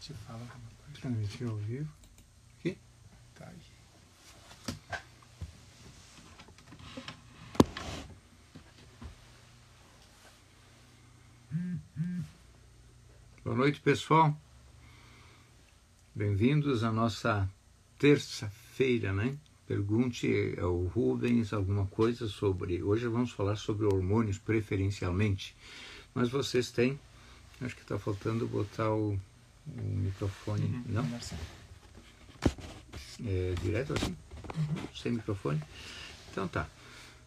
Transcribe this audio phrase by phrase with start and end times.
[0.00, 1.00] te fala alguma coisa.
[1.00, 1.92] Transmitir ao vivo.
[2.58, 2.78] Aqui?
[3.34, 3.58] Tá aí.
[13.44, 14.34] Boa noite, pessoal.
[16.14, 17.46] Bem-vindos à nossa
[17.98, 19.36] terça-feira, né?
[19.66, 22.82] Pergunte ao Rubens alguma coisa sobre.
[22.82, 25.54] Hoje vamos falar sobre hormônios preferencialmente,
[26.14, 26.98] mas vocês têm.
[27.60, 29.20] Acho que está faltando botar o,
[29.78, 30.64] o microfone.
[30.64, 31.20] Uhum, Não?
[33.26, 34.16] É, direto assim?
[34.94, 35.62] Sem microfone?
[36.30, 36.68] Então tá.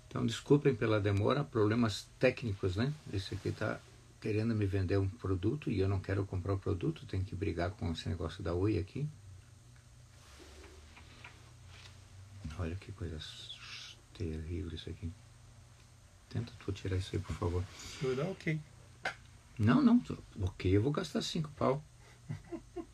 [0.07, 2.93] Então desculpem pela demora, problemas técnicos, né?
[3.11, 3.79] Esse aqui tá
[4.21, 7.71] querendo me vender um produto e eu não quero comprar o produto, tenho que brigar
[7.71, 9.07] com esse negócio da Oi aqui.
[12.57, 13.17] Olha que coisa
[14.13, 15.11] terrível isso aqui.
[16.29, 17.63] Tenta tu tirar isso aí, por favor.
[17.99, 18.59] Tudo ok.
[19.59, 20.01] Não, não.
[20.41, 21.83] Ok, eu vou gastar cinco pau.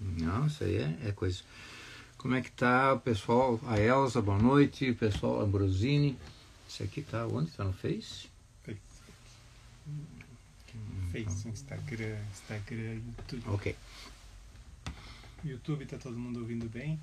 [0.00, 1.42] Não, isso aí é, é coisa.
[2.16, 3.60] Como é que tá o pessoal?
[3.66, 4.90] A Elza, boa noite.
[4.90, 6.18] O pessoal Ambrosini.
[6.68, 7.50] Isso aqui tá onde?
[7.52, 8.28] Tá no Face?
[11.12, 13.42] Face, Instagram, Instagram, YouTube.
[13.46, 13.76] Ok.
[15.44, 17.00] YouTube tá todo mundo ouvindo bem?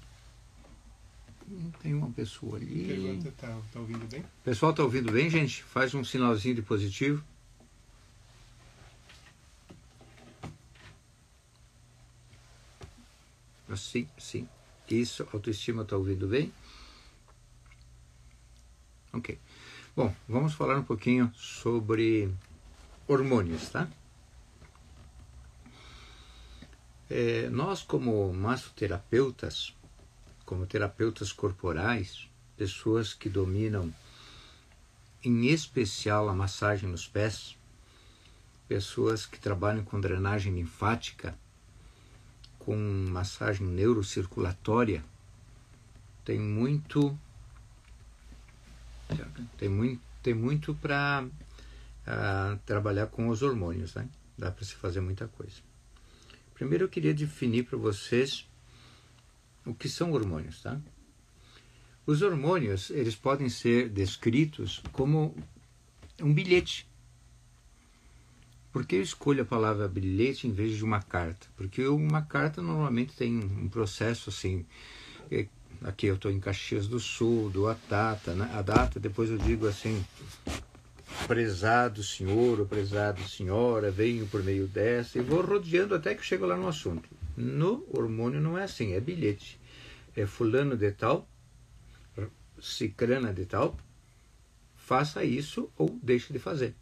[1.50, 2.86] Hum, Tem uma pessoa ali.
[2.86, 4.22] Pergunta, tá, tá ouvindo bem?
[4.22, 5.64] O pessoal tá ouvindo bem, gente?
[5.64, 7.24] Faz um sinalzinho de positivo.
[13.76, 14.48] Assim, sim.
[14.90, 16.50] Isso, autoestima tá ouvindo bem?
[19.12, 19.38] Ok.
[19.94, 22.34] Bom, vamos falar um pouquinho sobre
[23.06, 23.90] hormônios, tá?
[27.10, 29.76] É, nós, como massoterapeutas,
[30.46, 33.94] como terapeutas corporais, pessoas que dominam
[35.22, 37.58] em especial a massagem nos pés,
[38.70, 41.38] pessoas que trabalham com drenagem linfática,
[42.66, 42.76] com
[43.10, 45.04] massagem neurocirculatória,
[46.24, 47.18] tem muito
[49.58, 51.28] tem muito tem muito para
[52.66, 54.10] trabalhar com os hormônios, né?
[54.36, 55.62] Dá para se fazer muita coisa.
[56.56, 58.50] Primeiro eu queria definir para vocês
[59.66, 60.82] o que são hormônios, tá?
[62.06, 65.36] Os hormônios, eles podem ser descritos como
[66.22, 66.88] um bilhete.
[68.76, 71.48] Por que eu escolho a palavra bilhete em vez de uma carta?
[71.56, 74.66] Porque uma carta normalmente tem um processo assim.
[75.32, 75.48] é,
[75.82, 78.52] Aqui eu estou em Caxias do Sul, dou a data, né?
[78.54, 80.06] a data, depois eu digo assim,
[81.26, 86.46] prezado senhor ou prezado senhora, venho por meio dessa, e vou rodeando até que chego
[86.46, 87.08] lá no assunto.
[87.38, 89.58] No hormônio não é assim, é bilhete.
[90.18, 91.26] É fulano de tal,
[92.60, 93.78] cicrana de tal,
[94.76, 96.76] faça isso ou deixe de fazer.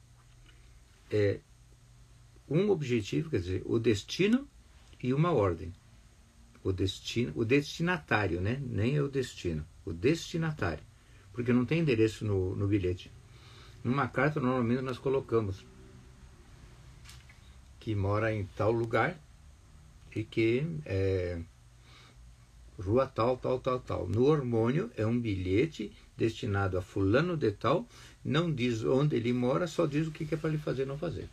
[1.12, 1.38] É
[2.54, 4.48] um objetivo, quer dizer, o destino
[5.02, 5.74] e uma ordem.
[6.64, 8.62] O destino, o destinatário, né?
[8.62, 10.84] Nem é o destino, o destinatário,
[11.34, 13.12] porque não tem endereço no, no bilhete.
[13.84, 15.66] Numa carta normalmente nós colocamos
[17.80, 19.20] que mora em tal lugar
[20.16, 21.42] e que é
[22.80, 24.08] rua tal, tal, tal, tal.
[24.08, 27.88] No hormônio é um bilhete destinado a fulano de tal,
[28.24, 31.30] não diz onde ele mora, só diz o que é para ele fazer não fazer.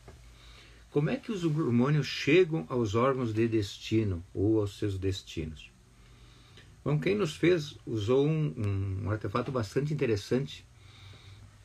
[0.90, 5.70] Como é que os hormônios chegam aos órgãos de destino ou aos seus destinos?
[6.84, 10.66] Bom, quem nos fez usou um, um artefato bastante interessante.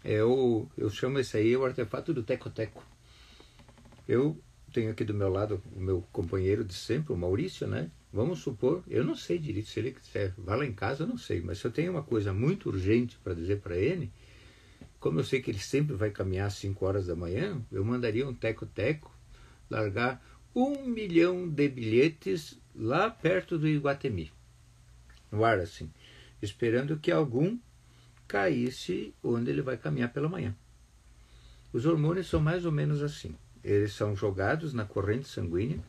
[0.03, 2.83] É o, eu chamo esse aí o artefato do teco-teco.
[4.07, 4.39] Eu
[4.71, 7.89] tenho aqui do meu lado o meu companheiro de sempre, o Maurício, né?
[8.13, 11.17] Vamos supor, eu não sei direito, se ele quiser, vá lá em casa, eu não
[11.17, 14.11] sei, mas se eu tenho uma coisa muito urgente para dizer para ele,
[14.99, 18.27] como eu sei que ele sempre vai caminhar às 5 horas da manhã, eu mandaria
[18.27, 19.14] um teco-teco
[19.69, 24.31] largar um milhão de bilhetes lá perto do Iguatemi,
[25.31, 25.91] no ar assim,
[26.41, 27.57] esperando que algum
[28.27, 30.55] caísse onde ele vai caminhar pela manhã.
[31.71, 33.35] Os hormônios são mais ou menos assim.
[33.63, 35.79] Eles são jogados na corrente sanguínea,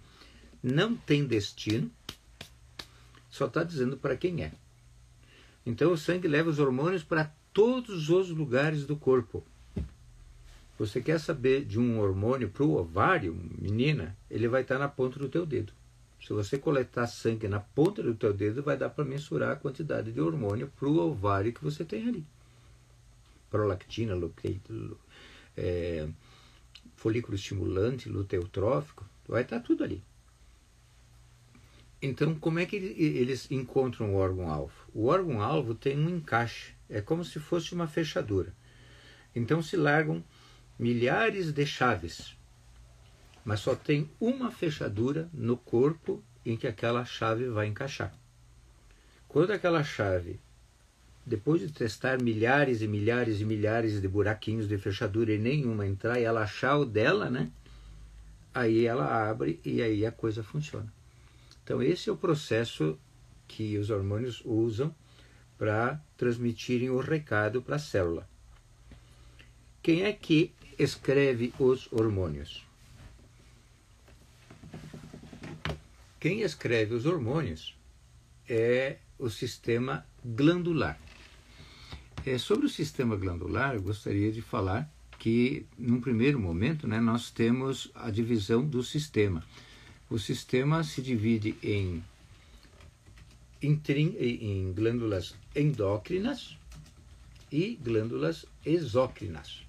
[0.62, 1.90] não tem destino,
[3.30, 4.52] só está dizendo para quem é.
[5.64, 9.44] Então o sangue leva os hormônios para todos os lugares do corpo.
[10.78, 15.18] Você quer saber de um hormônio para o ovário, menina, ele vai estar na ponta
[15.18, 15.72] do teu dedo.
[16.20, 20.12] Se você coletar sangue na ponta do teu dedo, vai dar para mensurar a quantidade
[20.12, 22.26] de hormônio para o ovário que você tem ali.
[23.48, 24.60] Prolactina, lutein,
[25.56, 26.08] é,
[26.96, 30.02] folículo estimulante, luteotrófico, vai estar tudo ali.
[32.02, 34.74] Então, como é que eles encontram o órgão-alvo?
[34.92, 38.52] O órgão-alvo tem um encaixe, é como se fosse uma fechadura.
[39.34, 40.22] Então, se largam
[40.78, 42.36] milhares de chaves
[43.46, 48.12] mas só tem uma fechadura no corpo em que aquela chave vai encaixar.
[49.28, 50.40] Quando aquela chave,
[51.24, 56.18] depois de testar milhares e milhares e milhares de buraquinhos de fechadura e nenhuma entrar
[56.18, 57.48] e ela achar o dela, né?
[58.52, 60.92] Aí ela abre e aí a coisa funciona.
[61.62, 62.98] Então esse é o processo
[63.46, 64.92] que os hormônios usam
[65.56, 68.28] para transmitirem o recado para a célula.
[69.80, 72.64] Quem é que escreve os hormônios?
[76.18, 77.76] Quem escreve os hormônios
[78.48, 80.98] é o sistema glandular.
[82.24, 87.30] É, sobre o sistema glandular, eu gostaria de falar que, num primeiro momento, né, nós
[87.30, 89.44] temos a divisão do sistema.
[90.10, 92.02] O sistema se divide em,
[93.62, 93.82] em,
[94.18, 96.56] em glândulas endócrinas
[97.50, 99.65] e glândulas exócrinas.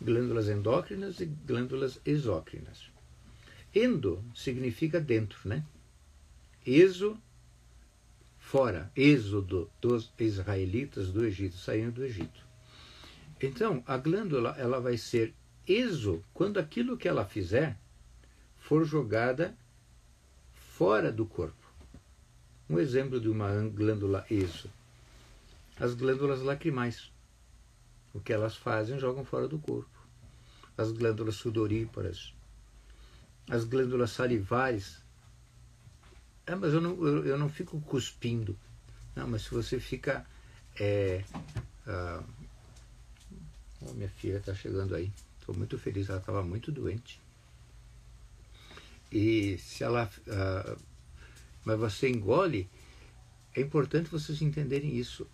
[0.00, 2.90] Glândulas endócrinas e glândulas exócrinas.
[3.74, 5.64] Endo significa dentro, né?
[6.66, 7.18] Exo,
[8.38, 12.44] fora, êxodo dos israelitas do Egito, saindo do Egito.
[13.40, 15.34] Então, a glândula ela vai ser
[15.66, 17.76] exo quando aquilo que ela fizer
[18.58, 19.54] for jogada
[20.54, 21.66] fora do corpo.
[22.68, 24.70] Um exemplo de uma glândula exo.
[25.78, 27.12] As glândulas lacrimais.
[28.16, 29.90] O que elas fazem, jogam fora do corpo.
[30.76, 32.34] As glândulas sudoríparas.
[33.48, 35.04] As glândulas salivares
[36.46, 38.56] é, mas eu não, eu, eu, não fico cuspindo.
[39.16, 40.24] Não, mas se você fica.
[40.78, 41.24] É,
[41.86, 42.22] ah,
[43.80, 45.12] oh, minha filha está chegando aí.
[45.40, 47.20] Estou muito feliz, ela estava muito doente.
[49.10, 50.08] E se ela.
[50.28, 50.76] Ah,
[51.64, 52.70] mas você engole,
[53.52, 55.26] é importante vocês entenderem isso.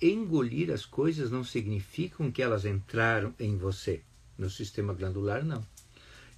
[0.00, 4.02] Engolir as coisas não significa que elas entraram em você.
[4.36, 5.64] No sistema glandular, não.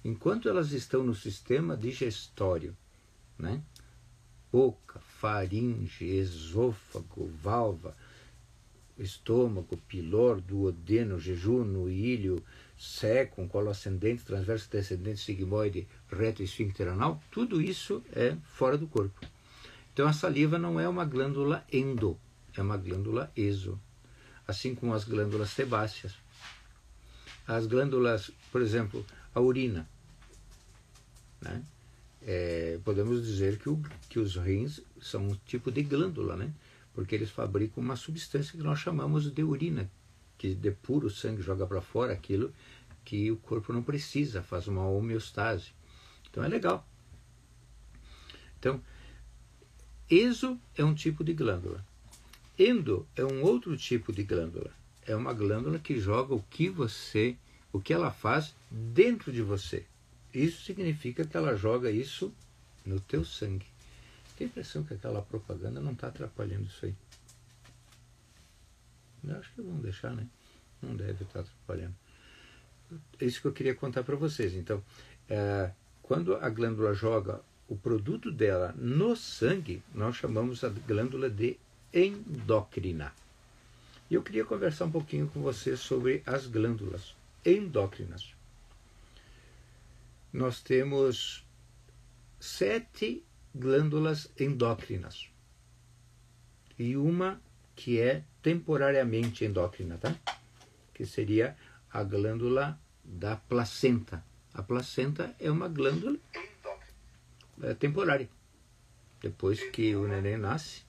[0.05, 2.75] Enquanto elas estão no sistema digestório,
[3.37, 3.61] né?
[4.51, 7.95] boca, faringe, esôfago, valva,
[8.97, 12.43] estômago, pilor, duodeno, jejuno, ilho,
[12.77, 19.19] sécum, colo ascendente, transverso descendente, sigmoide, reto, esfíncter anal, tudo isso é fora do corpo.
[19.93, 22.17] Então a saliva não é uma glândula endo,
[22.59, 23.79] é uma glândula exo,
[24.47, 26.13] assim como as glândulas sebáceas.
[27.47, 29.87] As glândulas, por exemplo, a urina,
[31.41, 31.63] né?
[32.27, 36.51] é, podemos dizer que, o, que os rins são um tipo de glândula, né?
[36.93, 39.89] Porque eles fabricam uma substância que nós chamamos de urina,
[40.37, 42.53] que depura o sangue, joga para fora aquilo
[43.05, 45.71] que o corpo não precisa, faz uma homeostase.
[46.29, 46.85] Então é legal.
[48.59, 48.81] Então,
[50.09, 51.85] exo é um tipo de glândula.
[52.57, 54.71] Endo é um outro tipo de glândula.
[55.05, 57.37] É uma glândula que joga o que você,
[57.71, 59.85] o que ela faz dentro de você.
[60.33, 62.33] Isso significa que ela joga isso
[62.85, 63.65] no teu sangue.
[64.37, 66.95] Tem a impressão que aquela propaganda não está atrapalhando isso aí.
[69.23, 70.27] Eu acho que vão deixar, né?
[70.81, 71.95] Não deve estar tá atrapalhando.
[73.19, 74.53] É isso que eu queria contar para vocês.
[74.53, 74.83] Então,
[75.29, 75.71] é,
[76.01, 81.57] quando a glândula joga o produto dela no sangue, nós chamamos a glândula de
[81.93, 83.13] endócrina.
[84.09, 87.15] E eu queria conversar um pouquinho com vocês sobre as glândulas
[87.45, 88.37] endócrinas
[90.37, 91.43] nós temos
[92.39, 93.23] sete
[93.55, 95.29] glândulas endócrinas
[96.77, 97.41] e uma
[97.75, 100.15] que é temporariamente endócrina, tá?
[100.93, 101.57] Que seria
[101.89, 104.23] a glândula da placenta.
[104.53, 106.17] A placenta é uma glândula
[107.63, 108.29] é, temporária.
[109.21, 110.83] Depois que o neném nasce.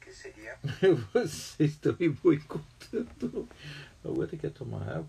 [0.00, 0.58] Que seria?
[1.12, 3.48] Vocês estão me boicotando.
[4.04, 5.08] A outra quer tomar água.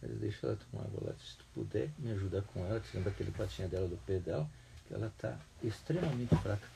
[0.00, 3.32] Mas deixa ela tomar água lá, se tu puder me ajudar com ela, tirando aquele
[3.32, 4.48] patinha dela do pé dela,
[4.86, 6.66] que ela está extremamente fraca.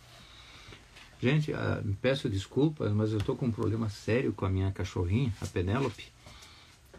[1.20, 4.72] Gente, ah, me peço desculpas, mas eu estou com um problema sério com a minha
[4.72, 6.12] cachorrinha, a Penélope.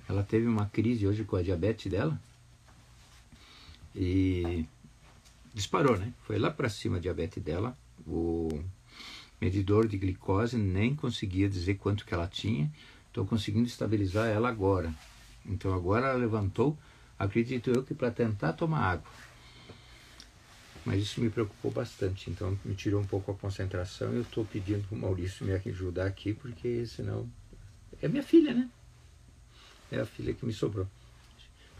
[0.08, 2.18] Ela teve uma crise hoje com a diabetes dela
[3.94, 4.66] e
[5.54, 6.14] disparou, né?
[6.24, 7.78] Foi lá para cima a diabetes dela.
[8.08, 8.64] O
[9.40, 12.72] medidor de glicose nem conseguia dizer quanto que ela tinha.
[13.08, 14.94] Estou conseguindo estabilizar ela agora.
[15.46, 16.78] Então agora ela levantou,
[17.20, 19.12] acredito eu que para tentar tomar água.
[20.86, 24.86] Mas isso me preocupou bastante, então me tirou um pouco a concentração eu estou pedindo
[24.88, 27.30] para o Maurício me ajudar aqui, porque senão.
[28.02, 28.70] É minha filha, né?
[29.92, 30.88] É a filha que me sobrou.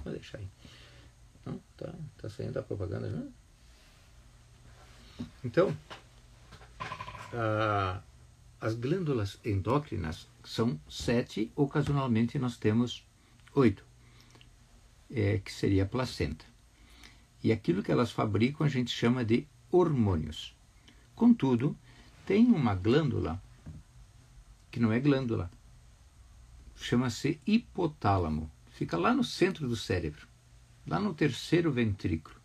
[0.04, 0.48] Vou deixar aí.
[1.46, 5.26] Não, tá, tá saindo a propaganda já?
[5.44, 5.76] Então,
[8.60, 13.06] as glândulas endócrinas são sete, ocasionalmente nós temos
[13.56, 13.84] oito.
[15.14, 16.46] é, que seria a placenta.
[17.44, 20.56] E aquilo que elas fabricam a gente chama de hormônios.
[21.16, 21.78] Contudo,
[22.26, 23.42] tem uma glândula
[24.72, 25.52] que não é glândula,
[26.76, 28.50] chama-se hipotálamo.
[28.72, 30.28] Fica lá no centro do cérebro,
[30.88, 32.36] lá no terceiro ventrículo.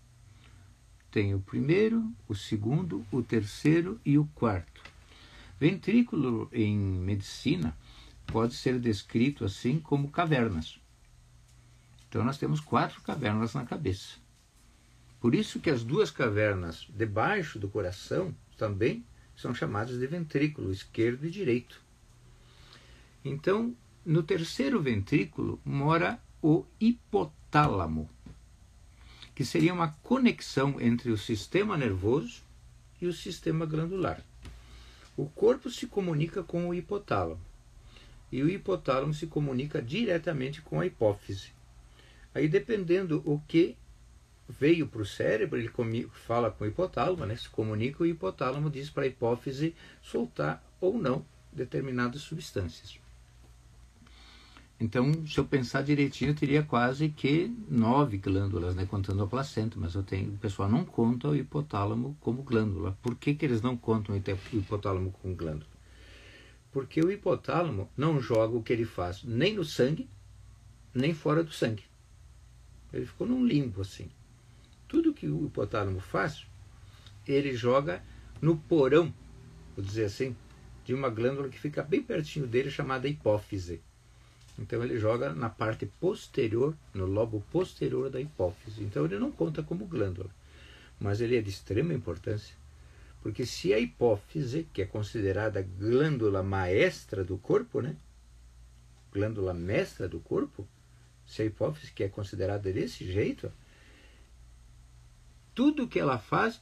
[1.10, 4.82] Tem o primeiro, o segundo, o terceiro e o quarto.
[5.58, 7.76] Ventrículo em medicina
[8.26, 10.78] pode ser descrito assim como cavernas.
[12.08, 14.16] Então nós temos quatro cavernas na cabeça.
[15.20, 21.26] Por isso que as duas cavernas debaixo do coração também são chamadas de ventrículo esquerdo
[21.26, 21.80] e direito.
[23.24, 23.74] Então,
[24.04, 28.08] no terceiro ventrículo mora o hipotálamo,
[29.38, 32.42] que seria uma conexão entre o sistema nervoso
[33.00, 34.21] e o sistema glandular.
[35.16, 37.40] O corpo se comunica com o hipotálamo
[38.33, 41.52] e o hipotálamo se comunica diretamente com a hipófise.
[42.35, 43.76] Aí, dependendo o que
[44.49, 45.71] veio para o cérebro, ele
[46.26, 50.99] fala com o hipotálamo, né, se comunica, o hipotálamo diz para a hipófise soltar ou
[50.99, 52.99] não determinadas substâncias.
[54.80, 59.76] Então, se eu pensar direitinho, eu teria quase que nove glândulas, né, contando a placenta,
[59.76, 62.97] mas eu tenho, o pessoal não conta o hipotálamo como glândula.
[63.02, 65.68] Por que, que eles não contam o hipotálamo como glândula?
[66.70, 70.08] Porque o hipotálamo não joga o que ele faz nem no sangue,
[70.94, 71.82] nem fora do sangue.
[72.92, 74.08] Ele ficou num limbo assim.
[74.87, 76.47] Tudo que o hipotálamo faz,
[77.26, 78.00] ele joga
[78.40, 79.12] no porão,
[79.75, 80.37] vou dizer assim,
[80.85, 83.82] de uma glândula que fica bem pertinho dele, chamada hipófise.
[84.58, 88.82] Então ele joga na parte posterior, no lobo posterior da hipófise.
[88.82, 90.30] Então ele não conta como glândula,
[90.98, 92.56] mas ele é de extrema importância,
[93.22, 97.96] porque se a hipófise, que é considerada glândula maestra do corpo, né?
[99.12, 100.66] Glândula mestra do corpo,
[101.26, 103.52] se a hipófise que é considerada desse jeito,
[105.54, 106.60] tudo que ela faz,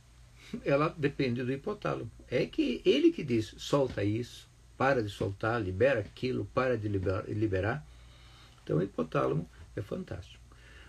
[0.65, 2.11] ela depende do hipotálamo.
[2.29, 7.85] É que ele que diz, solta isso, para de soltar, libera aquilo, para de liberar.
[8.63, 10.43] Então, o hipotálamo é fantástico.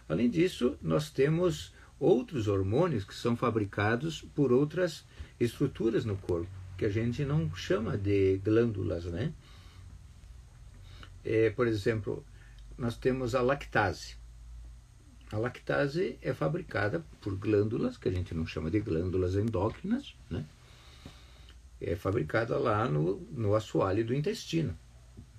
[0.10, 5.06] Além disso, nós temos outros hormônios que são fabricados por outras
[5.40, 9.34] estruturas no corpo, que a gente não chama de glândulas, né?
[11.26, 12.26] É, por exemplo,
[12.78, 14.16] nós temos a lactase.
[15.32, 20.46] A lactase é fabricada por glândulas, que a gente não chama de glândulas endócrinas, né?
[21.80, 24.78] É fabricada lá no, no assoalho do intestino.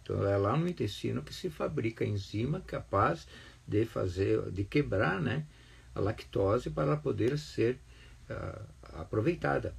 [0.03, 3.27] Então é lá no intestino que se fabrica a enzima capaz
[3.67, 5.45] de fazer, de quebrar né,
[5.95, 7.79] a lactose para ela poder ser
[8.31, 8.65] uh,
[8.95, 9.75] aproveitada.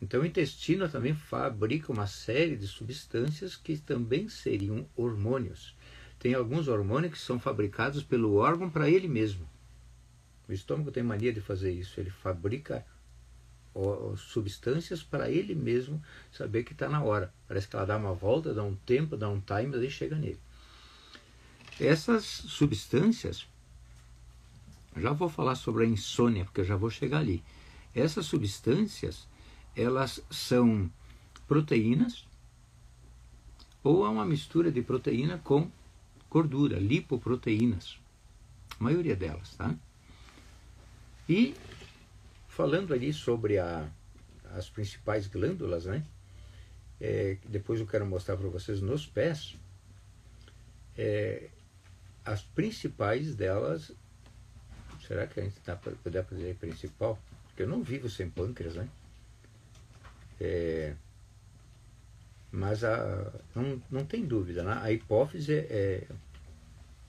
[0.00, 5.76] Então o intestino também fabrica uma série de substâncias que também seriam hormônios.
[6.18, 9.48] Tem alguns hormônios que são fabricados pelo órgão para ele mesmo.
[10.48, 12.84] O estômago tem mania de fazer isso, ele fabrica
[14.16, 16.02] substâncias para ele mesmo
[16.32, 17.32] saber que está na hora.
[17.46, 20.40] Parece que ela dá uma volta, dá um tempo, dá um time, daí chega nele.
[21.78, 23.46] Essas substâncias,
[24.96, 27.42] já vou falar sobre a insônia, porque eu já vou chegar ali.
[27.94, 29.26] Essas substâncias,
[29.74, 30.90] elas são
[31.46, 32.26] proteínas
[33.82, 35.70] ou é uma mistura de proteína com
[36.30, 37.98] gordura, lipoproteínas.
[38.80, 39.74] A maioria delas, tá?
[41.28, 41.54] E
[42.56, 43.86] falando ali sobre a,
[44.54, 46.02] as principais glândulas, né?
[46.98, 49.54] É, depois eu quero mostrar para vocês nos pés.
[50.96, 51.50] É,
[52.24, 53.92] as principais delas,
[55.06, 55.60] será que a gente
[56.02, 57.18] poder dizer principal?
[57.48, 58.88] Porque eu não vivo sem pâncreas, né?
[60.40, 60.94] É,
[62.50, 64.78] mas a, não, não tem dúvida, né?
[64.80, 66.06] a hipófise é,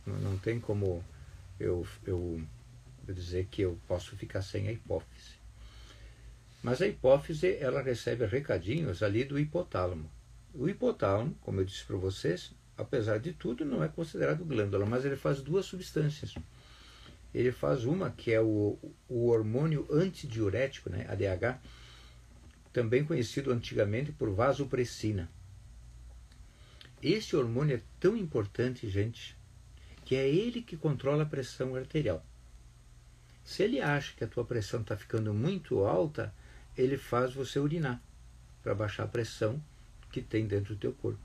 [0.06, 1.02] não, não tem como
[1.58, 2.42] eu, eu,
[3.08, 5.37] eu dizer que eu posso ficar sem a hipófise.
[6.68, 10.12] Mas a hipófise ela recebe recadinhos ali do hipotálamo.
[10.54, 15.06] O hipotálamo, como eu disse para vocês, apesar de tudo, não é considerado glândula, mas
[15.06, 16.36] ele faz duas substâncias.
[17.34, 21.58] Ele faz uma que é o, o hormônio antidiurético, né, ADH,
[22.74, 25.32] também conhecido antigamente por vasopressina.
[27.02, 29.38] Esse hormônio é tão importante, gente,
[30.04, 32.26] que é ele que controla a pressão arterial.
[33.46, 36.34] Se ele acha que a tua pressão está ficando muito alta,
[36.78, 38.02] ele faz você urinar
[38.62, 39.62] para baixar a pressão
[40.12, 41.20] que tem dentro do teu corpo.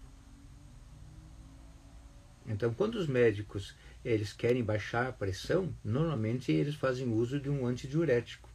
[2.47, 7.67] Então, quando os médicos eles querem baixar a pressão, normalmente eles fazem uso de um
[7.67, 8.49] antidiurético.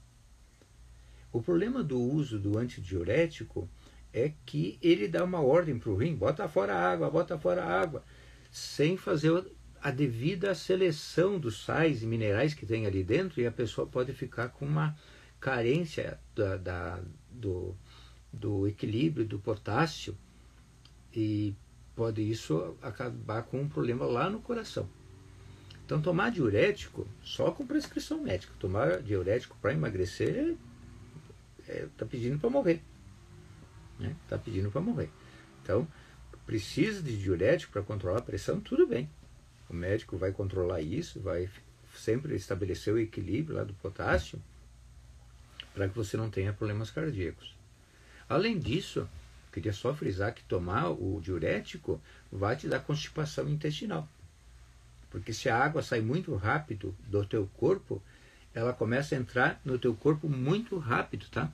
[1.32, 3.70] O problema do uso do antidiurético
[4.14, 7.64] é que ele dá uma ordem para o rim, bota fora a água, bota fora
[7.64, 8.04] a água,
[8.52, 9.46] sem fazer
[9.82, 14.12] a devida seleção dos sais e minerais que tem ali dentro e a pessoa pode
[14.14, 14.98] ficar com uma
[15.40, 17.00] carência da, da
[17.32, 17.76] do,
[18.32, 20.18] do equilíbrio do potássio
[21.14, 21.56] e
[21.96, 24.88] pode isso acabar com um problema lá no coração.
[25.86, 28.54] Então, tomar diurético só com prescrição médica.
[28.60, 30.58] Tomar diurético para emagrecer
[31.60, 32.82] está é, tá pedindo para morrer.
[33.94, 34.16] Está né?
[34.28, 35.10] Tá pedindo para morrer.
[35.64, 35.88] Então,
[36.46, 39.10] precisa de diurético para controlar a pressão, tudo bem.
[39.70, 41.50] O médico vai controlar isso, vai
[41.96, 44.40] sempre estabelecer o equilíbrio lá do potássio
[45.78, 47.56] para que você não tenha problemas cardíacos.
[48.28, 49.08] Além disso,
[49.54, 54.10] queria só frisar que tomar o diurético vai te dar constipação intestinal.
[55.12, 58.02] Porque se a água sai muito rápido do teu corpo,
[58.56, 61.52] ela começa a entrar no teu corpo muito rápido, tá?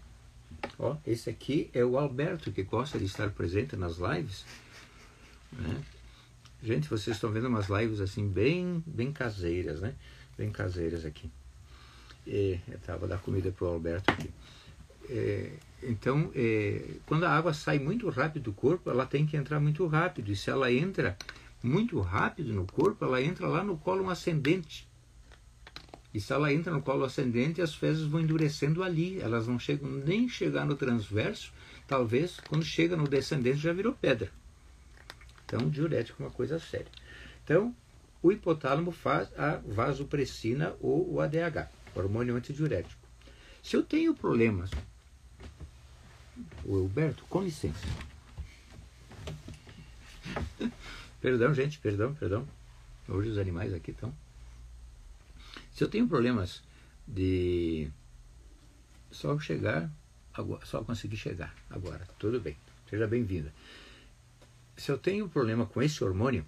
[0.79, 4.45] Ó, esse aqui é o Alberto, que gosta de estar presente nas lives.
[5.51, 5.83] Né?
[6.63, 9.93] Gente, vocês estão vendo umas lives assim bem, bem caseiras, né?
[10.37, 11.29] Bem caseiras aqui.
[12.25, 14.29] E, eu tava dar comida para o Alberto aqui.
[15.09, 15.51] É,
[15.81, 19.85] então, é, quando a água sai muito rápido do corpo, ela tem que entrar muito
[19.85, 20.31] rápido.
[20.31, 21.17] E se ela entra
[21.61, 24.87] muito rápido no corpo, ela entra lá no colo ascendente.
[26.13, 29.19] E se ela entra no colo ascendente, as fezes vão endurecendo ali.
[29.19, 31.51] Elas não chegam nem chegar no transverso.
[31.87, 34.31] Talvez quando chega no descendente já virou pedra.
[35.45, 36.87] Então, diurético é uma coisa séria.
[37.43, 37.75] Então,
[38.21, 43.01] o hipotálamo faz a vasopressina ou o ADH, hormônio antidiurético.
[43.61, 44.69] Se eu tenho problemas,
[46.65, 47.85] o Alberto, com licença.
[51.21, 52.45] Perdão, gente, perdão, perdão.
[53.07, 54.13] Hoje os animais aqui estão.
[55.71, 56.61] Se eu tenho problemas
[57.07, 57.89] de
[59.09, 59.89] só chegar,
[60.33, 62.57] agora, só conseguir chegar agora, tudo bem.
[62.89, 63.53] Seja bem-vinda.
[64.75, 66.45] Se eu tenho problema com esse hormônio,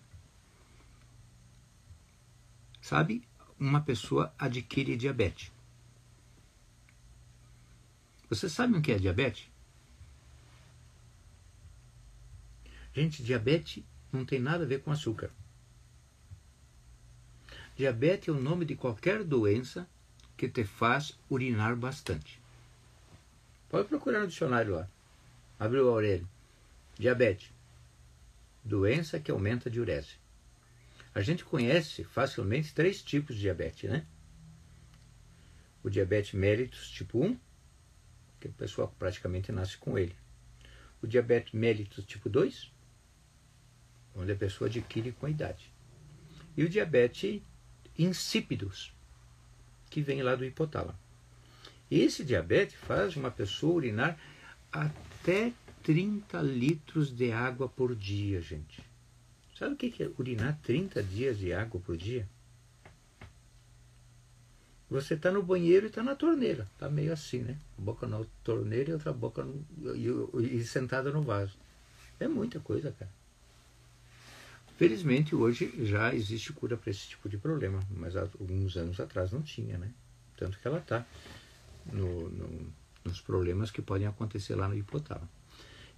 [2.82, 3.26] sabe,
[3.60, 5.52] uma pessoa adquire diabetes.
[8.30, 9.48] Você sabe o que é diabetes?
[12.94, 15.30] Gente, diabetes não tem nada a ver com açúcar.
[17.76, 19.88] Diabetes é o nome de qualquer doença
[20.38, 22.40] que te faz urinar bastante.
[23.70, 24.88] Pode procurar no dicionário lá.
[25.60, 26.28] Abre o Aurélio.
[26.98, 27.52] Diabetes.
[28.64, 30.18] Doença que aumenta a diurese.
[31.16, 34.06] A gente conhece facilmente três tipos de diabetes, né?
[35.82, 37.40] O diabetes mellitus tipo 1,
[38.38, 40.14] que a pessoa praticamente nasce com ele.
[41.02, 42.70] O diabetes mellitus tipo 2,
[44.14, 45.72] onde a pessoa adquire com a idade.
[46.58, 47.42] E o diabetes
[47.98, 48.94] insípidos,
[49.90, 51.00] que vem lá do hipotálamo.
[51.90, 54.20] Esse diabetes faz uma pessoa urinar
[54.70, 58.84] até 30 litros de água por dia, gente.
[59.58, 62.28] Sabe o que é urinar 30 dias de água por dia?
[64.90, 66.68] Você está no banheiro e está na torneira.
[66.74, 67.58] Está meio assim, né?
[67.78, 69.66] Boca na torneira e outra boca no,
[69.96, 71.58] e, e sentada no vaso.
[72.20, 73.12] É muita coisa, cara.
[74.78, 79.32] Felizmente hoje já existe cura para esse tipo de problema, mas há alguns anos atrás
[79.32, 79.90] não tinha, né?
[80.36, 81.06] Tanto que ela está
[81.86, 82.74] no, no,
[83.06, 85.30] nos problemas que podem acontecer lá no hipotálamo.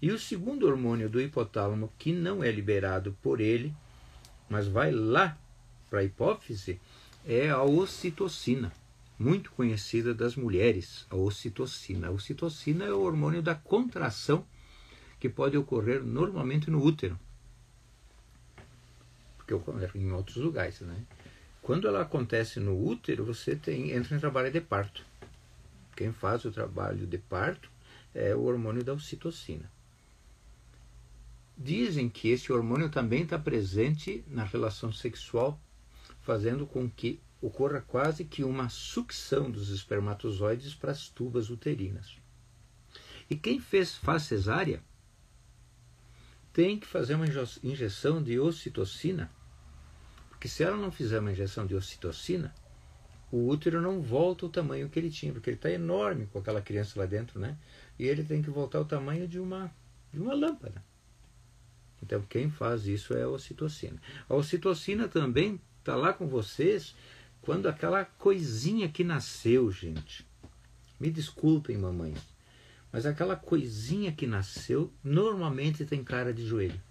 [0.01, 3.73] E o segundo hormônio do hipotálamo, que não é liberado por ele,
[4.49, 5.37] mas vai lá
[5.89, 6.79] para a hipófise,
[7.25, 8.71] é a ocitocina,
[9.17, 12.07] muito conhecida das mulheres, a ocitocina.
[12.07, 14.45] A ocitocina é o hormônio da contração
[15.19, 17.17] que pode ocorrer normalmente no útero
[19.47, 21.05] porque em outros lugares, né?
[21.61, 25.05] Quando ela acontece no útero, você tem, entra em trabalho de parto.
[25.95, 27.69] Quem faz o trabalho de parto
[28.13, 29.69] é o hormônio da ocitocina.
[31.57, 35.59] Dizem que esse hormônio também está presente na relação sexual,
[36.21, 42.17] fazendo com que ocorra quase que uma sucção dos espermatozoides para as tubas uterinas.
[43.29, 44.81] E quem fez faz cesárea
[46.53, 47.25] tem que fazer uma
[47.63, 49.31] injeção de ocitocina
[50.37, 52.53] porque se ela não fizer uma injeção de ocitocina,
[53.31, 56.61] o útero não volta ao tamanho que ele tinha, porque ele está enorme com aquela
[56.61, 57.57] criança lá dentro, né?
[57.97, 59.73] E ele tem que voltar ao tamanho de uma,
[60.13, 60.85] de uma lâmpada.
[62.01, 64.01] Então, quem faz isso é a ocitocina.
[64.29, 66.95] A ocitocina também está lá com vocês
[67.41, 70.25] quando aquela coisinha que nasceu, gente.
[70.99, 72.19] Me desculpem, mamães,
[72.91, 76.81] mas aquela coisinha que nasceu normalmente tem cara de joelho.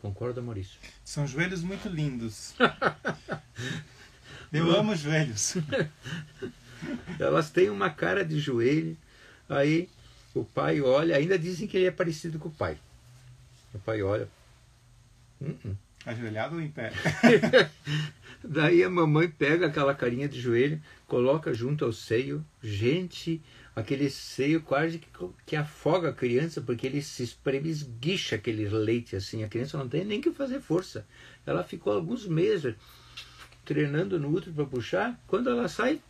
[0.00, 0.78] Concorda, Maurício?
[1.02, 2.54] São joelhos muito lindos.
[4.52, 5.54] Eu amo joelhos.
[7.18, 8.96] Elas têm uma cara de joelho.
[9.48, 9.88] Aí
[10.34, 12.78] o pai olha, ainda dizem que ele é parecido com o pai.
[13.74, 14.28] O pai olha.
[15.40, 15.76] Uh -uh.
[16.06, 16.92] Ajoelhado ou em pé?
[18.44, 22.44] Daí a mamãe pega aquela carinha de joelho, coloca junto ao seio.
[22.62, 23.42] Gente,
[23.74, 25.08] aquele seio quase que,
[25.46, 29.42] que afoga a criança, porque ele se espreme, esguicha aquele leite assim.
[29.42, 31.06] A criança não tem nem que fazer força.
[31.46, 32.74] Ela ficou alguns meses
[33.64, 35.18] treinando no útero para puxar.
[35.26, 36.02] Quando ela sai,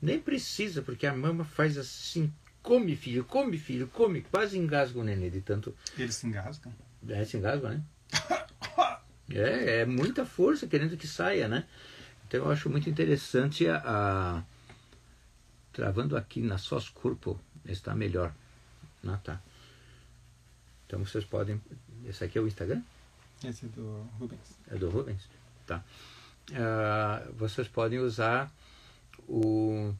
[0.00, 2.32] nem precisa, porque a mama faz assim:
[2.64, 4.22] come filho, come filho, come.
[4.22, 5.76] Quase engasga o nenê de tanto.
[5.96, 6.72] Eles se engasgam?
[7.06, 7.82] É, se engasga, né?
[9.30, 11.66] É, é muita força querendo que saia, né?
[12.28, 14.42] Então eu acho muito interessante a, a
[15.72, 18.34] travando aqui na sós corpo está melhor.
[19.06, 19.40] Ah, tá.
[20.86, 21.58] Então vocês podem.
[22.04, 22.82] Esse aqui é o Instagram?
[23.42, 24.58] Esse é do Rubens.
[24.70, 25.22] É do Rubens?
[25.66, 25.82] Tá.
[26.50, 28.52] Uh, vocês podem usar
[29.26, 29.94] o.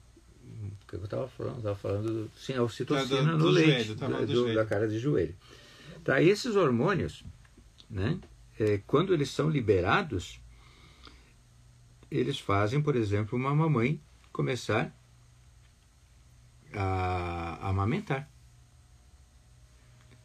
[0.62, 1.58] O que eu estava falando?
[1.58, 2.12] Estava falando.
[2.12, 5.34] Do, sim, a ocitocina do, no do leite, joelho, tá do, da cara de joelho.
[6.02, 7.24] Tá, esses hormônios,
[7.90, 8.20] né?
[8.58, 10.40] é, quando eles são liberados,
[12.10, 14.00] eles fazem, por exemplo, uma mamãe
[14.32, 14.94] começar
[16.72, 18.30] a, a amamentar.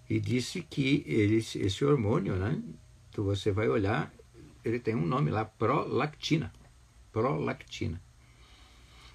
[0.09, 2.61] E disse que eles, esse hormônio, né?
[3.15, 4.11] Você vai olhar,
[4.63, 6.51] ele tem um nome lá, prolactina.
[7.11, 8.01] Prolactina.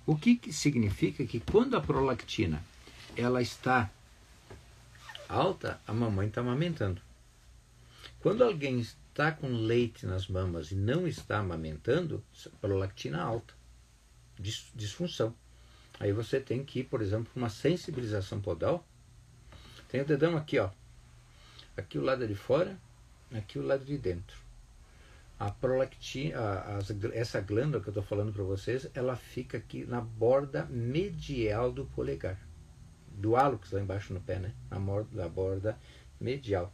[0.06, 2.62] O que, que significa que quando a prolactina
[3.16, 3.90] ela está
[5.28, 7.00] alta, a mamãe está amamentando.
[8.20, 12.22] Quando alguém está com leite nas mamas e não está amamentando,
[12.60, 13.54] prolactina alta,
[14.38, 15.34] dis- disfunção.
[16.00, 18.84] Aí você tem que ir, por exemplo, para uma sensibilização podal.
[19.88, 20.70] Tem o dedão aqui, ó.
[21.76, 22.78] Aqui o lado de fora,
[23.32, 24.36] aqui o lado de dentro.
[25.44, 29.84] A prolactina, a- gl- essa glândula que eu estou falando para vocês, ela fica aqui
[29.84, 32.40] na borda medial do polegar.
[33.10, 34.54] Do hálux lá embaixo no pé, né?
[34.70, 34.78] Na,
[35.12, 35.78] na borda
[36.18, 36.72] medial.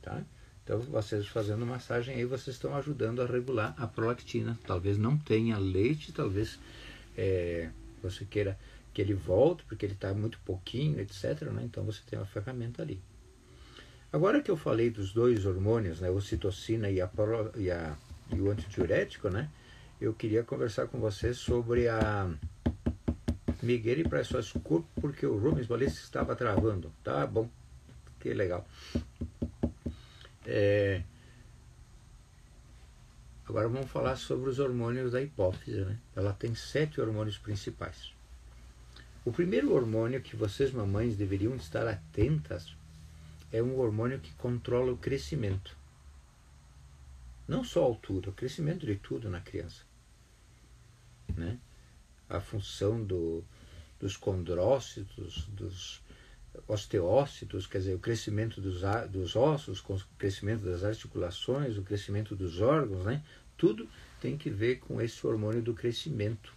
[0.00, 0.22] Tá?
[0.64, 4.58] Então, vocês fazendo massagem aí, vocês estão ajudando a regular a prolactina.
[4.66, 6.58] Talvez não tenha leite, talvez
[7.14, 7.68] é,
[8.02, 8.58] você queira
[8.94, 11.42] que ele volte, porque ele está muito pouquinho, etc.
[11.52, 11.62] Né?
[11.64, 13.02] Então, você tem uma ferramenta ali.
[14.12, 17.08] Agora que eu falei dos dois hormônios, né, a ocitocina e, a,
[17.56, 17.96] e, a,
[18.34, 19.48] e o antidiurético, né,
[20.00, 22.28] eu queria conversar com vocês sobre a
[23.62, 26.92] Miguel para suas corpo, porque o Rubens Valência estava travando.
[27.04, 27.48] Tá bom,
[28.18, 28.66] que legal.
[30.44, 31.02] É,
[33.50, 35.80] Agora vamos falar sobre os hormônios da hipófise.
[35.80, 35.98] Né?
[36.14, 38.12] Ela tem sete hormônios principais.
[39.24, 42.72] O primeiro hormônio que vocês, mamães, deveriam estar atentas
[43.52, 45.76] é um hormônio que controla o crescimento.
[47.46, 49.82] Não só a altura, o crescimento de tudo na criança.
[51.36, 51.58] Né?
[52.28, 53.44] A função do,
[53.98, 56.00] dos condrócitos, dos
[56.66, 62.36] osteócitos, quer dizer, o crescimento dos, dos ossos, com o crescimento das articulações, o crescimento
[62.36, 63.22] dos órgãos, né?
[63.56, 63.88] tudo
[64.20, 66.52] tem que ver com esse hormônio do crescimento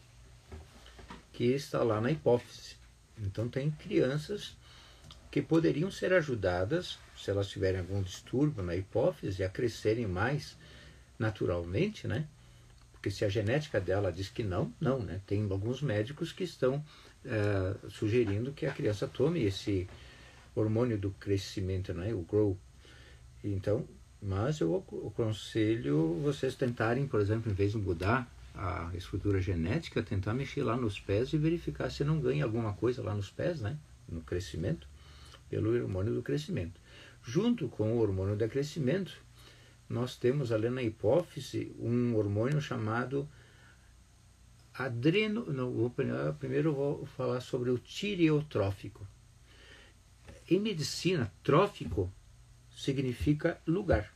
[1.32, 2.76] que está lá na hipófise.
[3.18, 4.56] Então tem crianças
[5.34, 10.56] que poderiam ser ajudadas, se elas tiverem algum distúrbio na hipófise, a crescerem mais
[11.18, 12.28] naturalmente, né?
[12.92, 15.22] Porque se a genética dela diz que não, não, né?
[15.26, 16.86] Tem alguns médicos que estão
[17.26, 19.88] eh, sugerindo que a criança tome esse
[20.54, 22.14] hormônio do crescimento, né?
[22.14, 22.56] O grow.
[23.44, 23.88] Então,
[24.22, 30.36] mas eu aconselho vocês tentarem, por exemplo, em vez de mudar a estrutura genética, tentar
[30.36, 33.76] mexer lá nos pés e verificar se não ganha alguma coisa lá nos pés, né?
[34.08, 34.93] No crescimento,
[35.54, 36.82] pelo hormônio do crescimento.
[37.22, 39.22] Junto com o hormônio do crescimento,
[39.88, 43.30] nós temos ali na hipófise um hormônio chamado
[44.74, 45.46] adreno.
[45.54, 45.94] Não, vou,
[46.40, 49.08] primeiro vou falar sobre o tireotrófico.
[50.50, 52.12] Em medicina, trófico
[52.76, 54.12] significa lugar.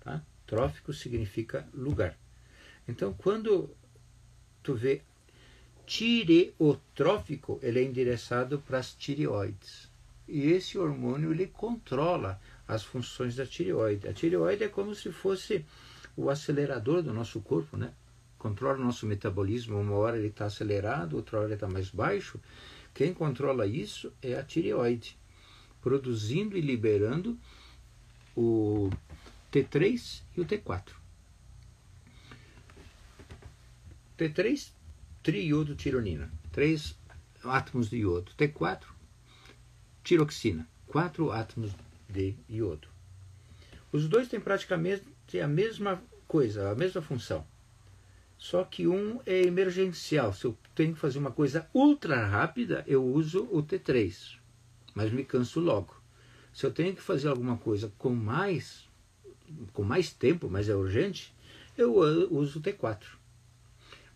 [0.00, 0.22] Tá?
[0.46, 2.18] Trófico significa lugar.
[2.88, 3.76] Então, quando
[4.62, 5.02] tu vê
[5.84, 9.89] tireotrófico, ele é endereçado para as tireoides.
[10.32, 14.06] E esse hormônio ele controla as funções da tireoide.
[14.06, 15.66] A tireoide é como se fosse
[16.16, 17.92] o acelerador do nosso corpo, né?
[18.38, 19.76] Controla o nosso metabolismo.
[19.76, 22.38] Uma hora ele está acelerado, outra hora ele está mais baixo.
[22.94, 25.18] Quem controla isso é a tireoide,
[25.82, 27.36] produzindo e liberando
[28.36, 28.88] o
[29.50, 30.92] T3 e o T4.
[34.16, 34.70] T3,
[35.24, 36.96] triiodo tironina, três
[37.42, 38.30] átomos de iodo.
[38.38, 38.84] T4,
[40.02, 41.72] tiroxina, quatro átomos
[42.08, 42.88] de iodo.
[43.92, 45.04] Os dois têm praticamente
[45.42, 47.46] a mesma coisa, a mesma função.
[48.38, 50.32] Só que um é emergencial.
[50.32, 54.38] Se eu tenho que fazer uma coisa ultra rápida, eu uso o T3,
[54.94, 55.94] mas me canso logo.
[56.52, 58.88] Se eu tenho que fazer alguma coisa com mais
[59.72, 61.34] com mais tempo, mas é urgente,
[61.76, 61.96] eu
[62.30, 63.02] uso o T4.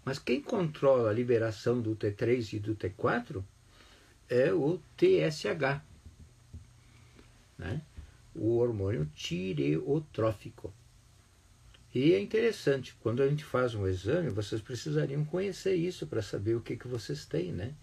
[0.05, 3.43] Mas quem controla a liberação do T3 e do T4
[4.35, 5.81] é o TSH,
[7.57, 7.81] né?
[8.35, 10.75] o hormônio tireotrófico.
[11.95, 16.57] E é interessante, quando a gente faz um exame, vocês precisariam conhecer isso para saber
[16.57, 17.53] o que, que vocês têm.
[17.53, 17.75] Né?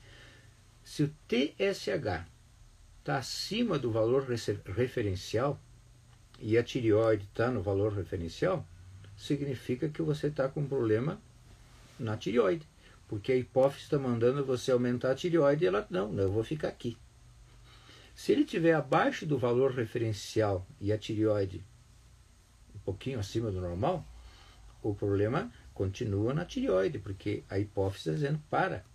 [0.84, 2.28] Se o TSH
[3.00, 4.28] está acima do valor
[4.76, 5.58] referencial
[6.38, 8.68] e a tireoide está no valor referencial,
[9.18, 11.22] significa que você está com um problema
[11.98, 12.68] na tireoide.
[13.12, 16.70] Porque a hipófise está mandando você aumentar a tireoide e ela, não, eu vou ficar
[16.70, 16.98] aqui.
[18.16, 21.62] Se ele estiver abaixo do valor referencial e a tireoide
[22.74, 24.06] um pouquinho acima do normal,
[24.82, 28.86] o problema continua na tireoide, porque a hipófise está dizendo para.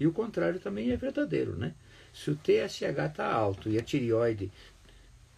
[0.00, 1.72] E o contrário também é verdadeiro, né?
[2.12, 4.50] Se o TSH está alto e a tireoide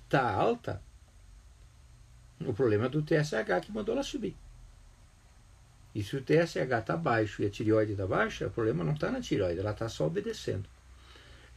[0.06, 0.80] está alta,
[2.40, 4.34] o problema é do TSH que mandou ela subir.
[5.94, 9.10] E se o TSH está baixo e a tireoide está baixa, o problema não está
[9.10, 10.68] na tireoide, ela está só obedecendo.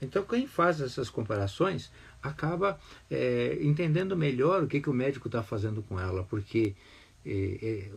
[0.02, 1.92] Então, quem faz essas comparações
[2.24, 6.76] acaba é, entendendo melhor o que, que o médico está fazendo com ela, porque
[7.24, 7.92] é, é,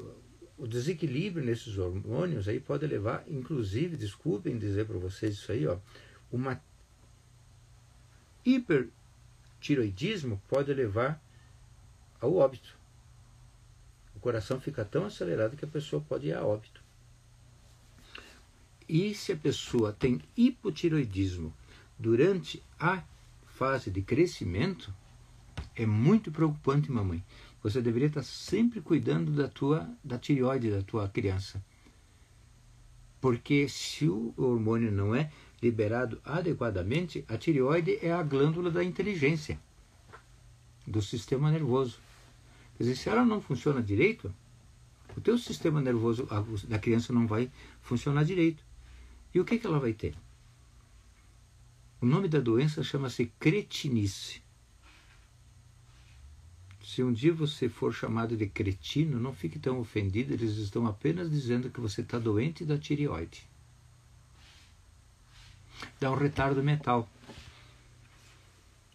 [0.59, 5.79] o desequilíbrio nesses hormônios aí pode levar, inclusive, desculpem dizer para vocês isso aí, ó,
[6.31, 6.61] uma
[8.45, 11.23] hipertiroidismo pode levar
[12.21, 12.77] ao óbito.
[14.25, 16.83] Coração fica tão acelerado que a pessoa pode ir a óbito.
[18.89, 21.53] E se a pessoa tem hipotiroidismo
[21.99, 23.05] durante a
[23.45, 24.95] fase de crescimento,
[25.77, 27.23] é muito preocupante, mamãe.
[27.63, 31.63] Você deveria estar sempre cuidando da tua da tireoide da tua criança.
[33.21, 35.31] Porque se o hormônio não é
[35.63, 39.61] liberado adequadamente, a tireoide é a glândula da inteligência
[40.87, 41.99] do sistema nervoso.
[42.77, 44.35] Quer dizer, se ela não funciona direito,
[45.17, 46.27] o teu sistema nervoso
[46.69, 47.51] da criança não vai
[47.83, 48.65] funcionar direito.
[49.35, 50.15] E o que, que ela vai ter?
[52.01, 54.43] O nome da doença chama-se cretinice.
[56.83, 61.31] Se um dia você for chamado de cretino, não fique tão ofendido, eles estão apenas
[61.31, 63.49] dizendo que você está doente da tireoide
[66.01, 67.09] dá um retardo mental.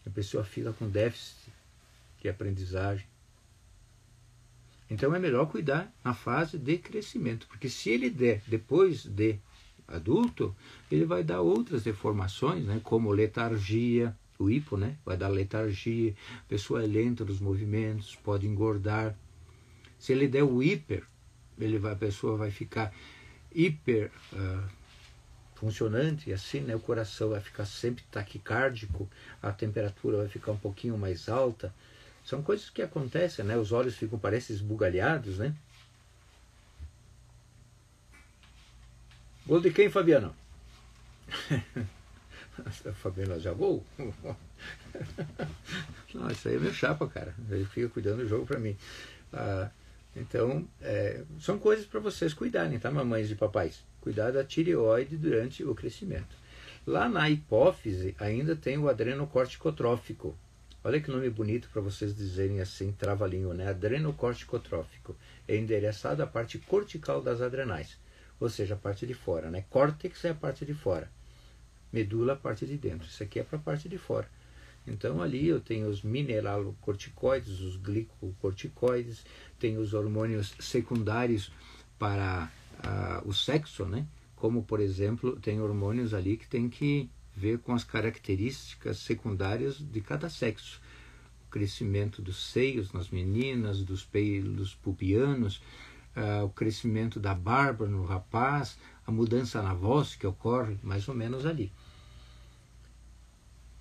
[0.06, 1.52] A pessoa fica com déficit
[2.22, 3.08] de aprendizagem.
[4.90, 9.38] Então é melhor cuidar na fase de crescimento, porque se ele der depois de
[9.88, 10.56] adulto,
[10.92, 16.44] ele vai dar outras deformações, né, como letargia, o hipo, né, vai dar letargia, a
[16.48, 19.16] pessoa é lenta nos movimentos, pode engordar.
[19.98, 21.04] Se ele der o hiper,
[21.60, 22.94] ele vai, a pessoa vai ficar
[23.54, 24.70] hiper uh,
[25.56, 29.10] funcionante, assim né, o coração vai ficar sempre taquicárdico,
[29.42, 31.74] a temperatura vai ficar um pouquinho mais alta.
[32.30, 33.58] São coisas que acontecem, né?
[33.58, 35.56] Os olhos ficam, parecem esbugalhados, né?
[39.48, 40.36] Gol de quem, Fabiano?
[43.02, 43.84] Fabiano já gol?
[46.14, 47.34] Não, isso aí é meu chapa, cara.
[47.50, 48.78] Ele fica cuidando do jogo para mim.
[49.34, 49.72] Ah,
[50.16, 53.84] então, é, são coisas para vocês cuidarem, tá, mamães e papais?
[54.02, 56.38] Cuidar da tireoide durante o crescimento.
[56.86, 60.38] Lá na hipófise ainda tem o adrenocorticotrófico.
[60.82, 63.68] Olha que nome bonito para vocês dizerem assim, trava-língua, né?
[63.68, 65.14] Adrenocorticotrófico.
[65.46, 67.98] É endereçado à parte cortical das adrenais,
[68.40, 69.66] ou seja, a parte de fora, né?
[69.70, 71.12] Córtex é a parte de fora,
[71.92, 73.08] medula a parte de dentro.
[73.08, 74.30] Isso aqui é para a parte de fora.
[74.88, 79.26] Então ali eu tenho os mineralocorticoides, os glicocorticoides,
[79.60, 81.52] tenho os hormônios secundários
[81.98, 84.08] para uh, o sexo, né?
[84.38, 90.02] Como por exemplo, tem hormônios ali que tem que ver com as características secundárias de
[90.02, 90.82] cada sexo.
[91.48, 95.62] O crescimento dos seios nas meninas, dos pelos pubianos,
[96.16, 101.16] uh, o crescimento da barba no rapaz, a mudança na voz que ocorre mais ou
[101.16, 101.72] menos ali.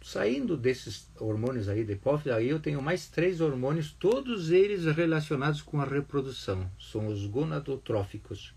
[0.01, 5.61] Saindo desses hormônios aí da hipófise, aí eu tenho mais três hormônios, todos eles relacionados
[5.61, 6.71] com a reprodução.
[6.79, 8.55] São os gonadotróficos.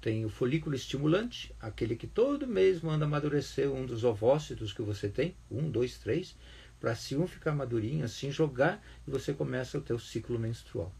[0.00, 5.08] Tem o folículo estimulante, aquele que todo mês manda amadurecer um dos ovócitos que você
[5.08, 6.34] tem, um, dois, três,
[6.80, 10.90] para se um ficar madurinho, assim jogar e você começa o teu ciclo menstrual.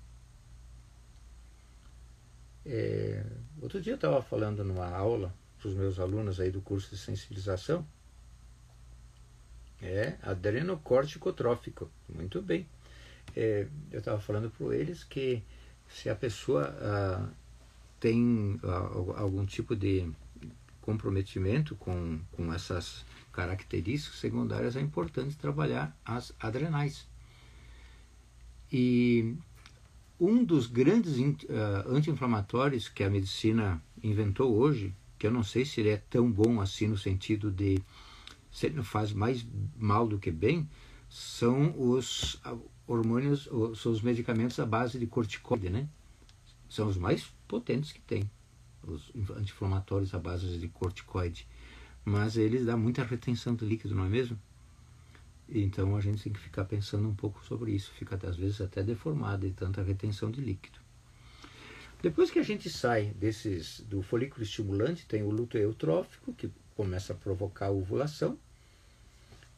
[2.66, 3.24] É,
[3.62, 6.98] outro dia eu estava falando numa aula para os meus alunos aí do curso de
[6.98, 7.86] sensibilização
[9.82, 11.90] é adrenocorticotrófico.
[12.08, 12.66] Muito bem.
[13.34, 15.42] É, eu estava falando para eles que
[15.88, 17.32] se a pessoa
[18.00, 20.10] tem ah, algum tipo de
[20.80, 27.06] comprometimento com, com essas características secundárias, é importante trabalhar as adrenais.
[28.72, 29.36] E
[30.18, 35.80] um dos grandes uh, anti-inflamatórios que a medicina inventou hoje, que eu não sei se
[35.80, 37.80] ele é tão bom assim no sentido de
[38.50, 40.68] se ele faz mais mal do que bem,
[41.08, 42.40] são os
[42.86, 45.88] hormônios, são os medicamentos à base de corticoide, né?
[46.68, 48.30] São os mais potentes que tem,
[48.86, 51.48] os anti-inflamatórios à base de corticoide.
[52.04, 54.38] Mas eles dão muita retenção de líquido, não é mesmo?
[55.48, 58.84] Então a gente tem que ficar pensando um pouco sobre isso, fica às vezes até
[58.84, 60.78] deformado de tanta retenção de líquido.
[62.00, 67.12] Depois que a gente sai desses do folículo estimulante, tem o luto eutrófico, que começa
[67.12, 68.38] a provocar a ovulação.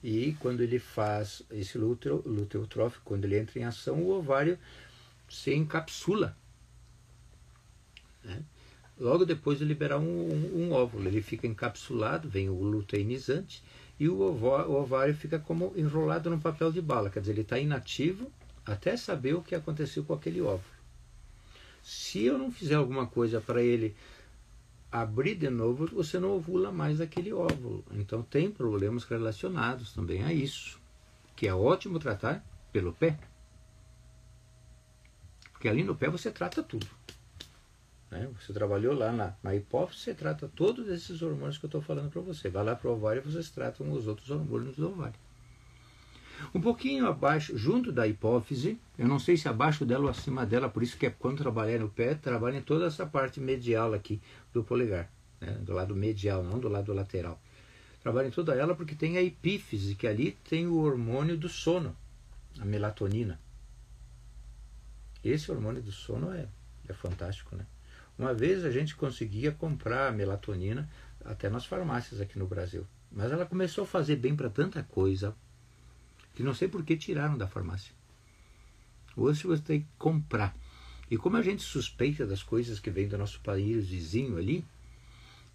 [0.03, 2.25] E quando ele faz esse luto,
[2.55, 4.59] eutrófico, quando ele entra em ação, o ovário
[5.29, 6.37] se encapsula.
[8.25, 8.43] Né?
[8.99, 13.63] Logo depois de liberar um, um, um, óvulo, ele fica encapsulado, vem o luteinizante,
[13.99, 18.31] e o ovário fica como enrolado num papel de bala, quer dizer, ele está inativo
[18.65, 20.63] até saber o que aconteceu com aquele óvulo.
[21.83, 23.97] Se eu não fizer alguma coisa para ele
[24.91, 27.85] abrir de novo, você não ovula mais aquele óvulo.
[27.93, 30.79] Então tem problemas relacionados também a isso,
[31.35, 33.19] que é ótimo tratar pelo pé.
[35.53, 36.87] Porque ali no pé você trata tudo.
[38.13, 38.29] Né?
[38.39, 42.11] Você trabalhou lá na, na hipófise, você trata todos esses hormônios que eu estou falando
[42.11, 42.51] para você.
[42.51, 45.19] Vai lá para o ovário e vocês tratam os outros hormônios do ovário.
[46.55, 50.69] Um pouquinho abaixo, junto da hipófise, eu não sei se abaixo dela ou acima dela,
[50.69, 54.21] por isso que é quando trabalhar no pé, trabalha em toda essa parte medial aqui
[54.53, 55.53] do polegar, né?
[55.61, 57.41] do lado medial, não do lado lateral.
[58.03, 61.97] Trabalha em toda ela porque tem a epífise, que ali tem o hormônio do sono,
[62.61, 63.41] a melatonina.
[65.25, 66.49] Esse hormônio do sono é,
[66.89, 67.65] é fantástico, né?
[68.23, 70.89] Uma vez a gente conseguia comprar melatonina
[71.25, 72.87] até nas farmácias aqui no Brasil.
[73.11, 75.35] Mas ela começou a fazer bem para tanta coisa,
[76.33, 77.93] que não sei por que tiraram da farmácia.
[79.17, 80.55] Hoje você tem que comprar.
[81.11, 84.65] E como a gente suspeita das coisas que vêm do nosso país vizinho ali,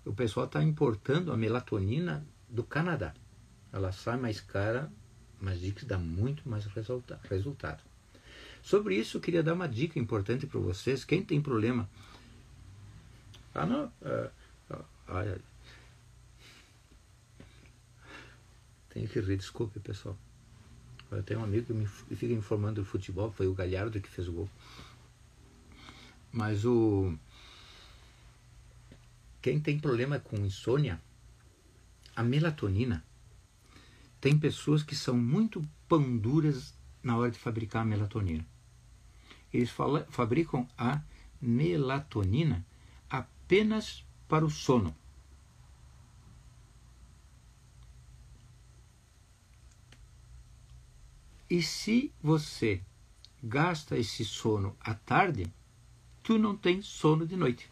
[0.04, 3.14] o pessoal está importando a melatonina do Canadá.
[3.72, 4.92] Ela sai mais cara,
[5.40, 7.82] mas diz que dá muito mais resulta resultado.
[8.62, 11.06] Sobre isso, eu queria dar uma dica importante para vocês.
[11.06, 11.90] Quem tem problema.
[13.58, 14.76] Uh, uh,
[15.10, 15.42] uh,
[18.90, 20.16] tenho que rir, desculpe, pessoal.
[21.10, 24.28] Eu tenho um amigo que me fica informando do futebol, foi o Galhardo que fez
[24.28, 24.50] o gol.
[26.32, 27.18] Mas o.
[29.42, 31.02] Quem tem problema com insônia,
[32.16, 33.04] a melatonina,
[34.22, 38.46] tem pessoas que são muito pão duras na hora de fabricar a melatonina.
[39.52, 39.72] Eles
[40.10, 41.02] fabricam a
[41.42, 42.66] melatonina
[43.48, 44.94] apenas para o sono.
[51.50, 52.82] E se você
[53.42, 55.48] gasta esse sono à tarde,
[56.22, 57.72] tu não tem sono de noite.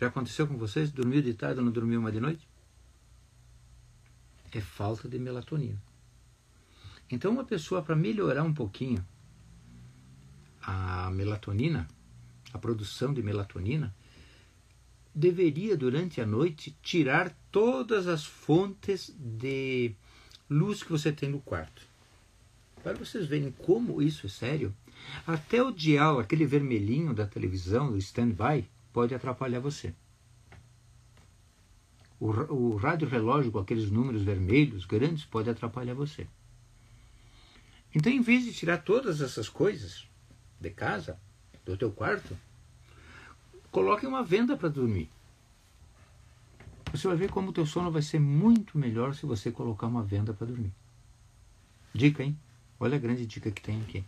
[0.00, 0.92] Já aconteceu com vocês?
[0.92, 2.48] Dormiu de tarde ou não dormiu mais de noite?
[4.52, 5.82] É falta de melatonina.
[7.10, 9.04] Então, uma pessoa, para melhorar um pouquinho
[10.62, 11.88] a melatonina,
[12.52, 13.92] a produção de melatonina,
[15.14, 19.94] deveria, durante a noite, tirar todas as fontes de
[20.48, 21.82] luz que você tem no quarto.
[22.82, 24.74] Para vocês verem como isso é sério,
[25.26, 29.94] até o dial, aquele vermelhinho da televisão, do stand-by, pode atrapalhar você.
[32.18, 36.26] O, o rádio relógio com aqueles números vermelhos grandes pode atrapalhar você.
[37.94, 40.06] Então, em vez de tirar todas essas coisas
[40.60, 41.18] de casa,
[41.64, 42.36] do teu quarto,
[43.70, 45.08] coloque uma venda para dormir.
[46.92, 50.02] Você vai ver como o teu sono vai ser muito melhor se você colocar uma
[50.02, 50.72] venda para dormir.
[51.94, 52.36] Dica, hein?
[52.78, 54.04] Olha a grande dica que tem aqui.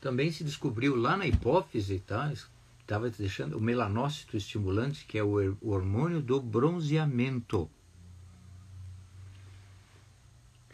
[0.00, 2.32] Também se descobriu lá na hipófise, tá?
[2.80, 7.68] Estava deixando o melanócito estimulante, que é o hormônio do bronzeamento.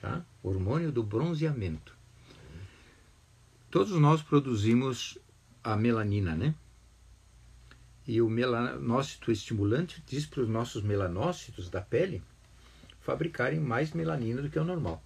[0.00, 0.22] Tá?
[0.42, 1.96] Hormônio do bronzeamento.
[3.70, 5.16] Todos nós produzimos
[5.64, 6.54] a melanina, né?
[8.06, 12.22] E o melanócito estimulante diz para os nossos melanócitos da pele
[13.00, 15.02] fabricarem mais melanina do que o normal.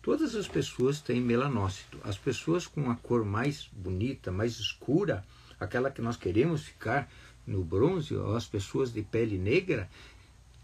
[0.00, 1.98] Todas as pessoas têm melanócito.
[2.02, 5.24] As pessoas com a cor mais bonita, mais escura,
[5.60, 7.08] aquela que nós queremos ficar
[7.46, 9.88] no bronze, ou as pessoas de pele negra,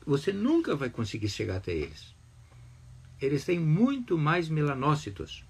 [0.05, 2.15] você nunca vai conseguir chegar até eles.
[3.21, 5.45] Eles têm muito mais melanócitos.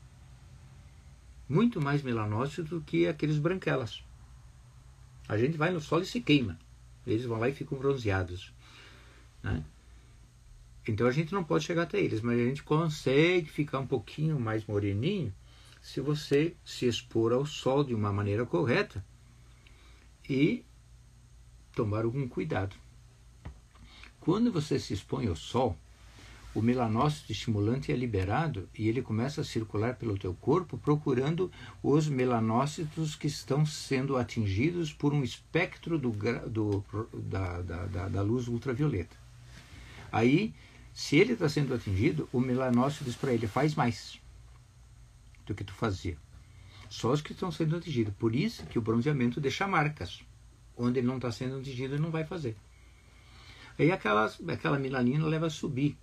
[1.48, 4.02] Muito mais melanócitos do que aqueles branquelas.
[5.28, 6.58] A gente vai no sol e se queima.
[7.06, 8.52] Eles vão lá e ficam bronzeados.
[9.42, 9.62] Né?
[10.86, 14.40] Então a gente não pode chegar até eles, mas a gente consegue ficar um pouquinho
[14.40, 15.32] mais moreninho
[15.82, 19.04] se você se expor ao sol de uma maneira correta
[20.28, 20.64] e
[21.74, 22.74] tomar algum cuidado.
[24.18, 25.78] Quando você se expõe ao sol,
[26.58, 32.08] o melanócito estimulante é liberado e ele começa a circular pelo teu corpo procurando os
[32.08, 36.10] melanócitos que estão sendo atingidos por um espectro do,
[36.48, 36.84] do,
[37.14, 39.16] da, da, da, da luz ultravioleta.
[40.10, 40.52] Aí,
[40.92, 44.20] se ele está sendo atingido, o melanócito diz para ele, faz mais
[45.46, 46.18] do que tu fazia.
[46.88, 48.12] Só os que estão sendo atingidos.
[48.18, 50.24] Por isso que o bronzeamento deixa marcas.
[50.76, 52.56] Onde ele não está sendo atingido, ele não vai fazer.
[53.78, 55.96] Aí aquela, aquela melanina leva a subir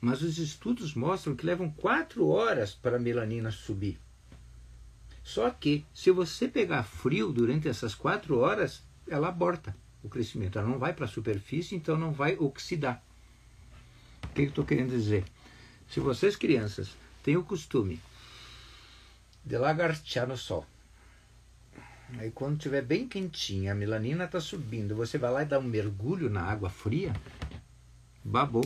[0.00, 3.98] mas os estudos mostram que levam quatro horas para a melanina subir.
[5.22, 10.58] Só que, se você pegar frio durante essas quatro horas, ela aborta o crescimento.
[10.58, 13.02] Ela não vai para a superfície, então não vai oxidar.
[14.24, 15.24] O que eu estou querendo dizer?
[15.88, 18.00] Se vocês, crianças, têm o costume
[19.44, 20.66] de lagartear no sol,
[22.18, 25.62] aí quando estiver bem quentinha, a melanina está subindo, você vai lá e dá um
[25.62, 27.12] mergulho na água fria,
[28.24, 28.64] babou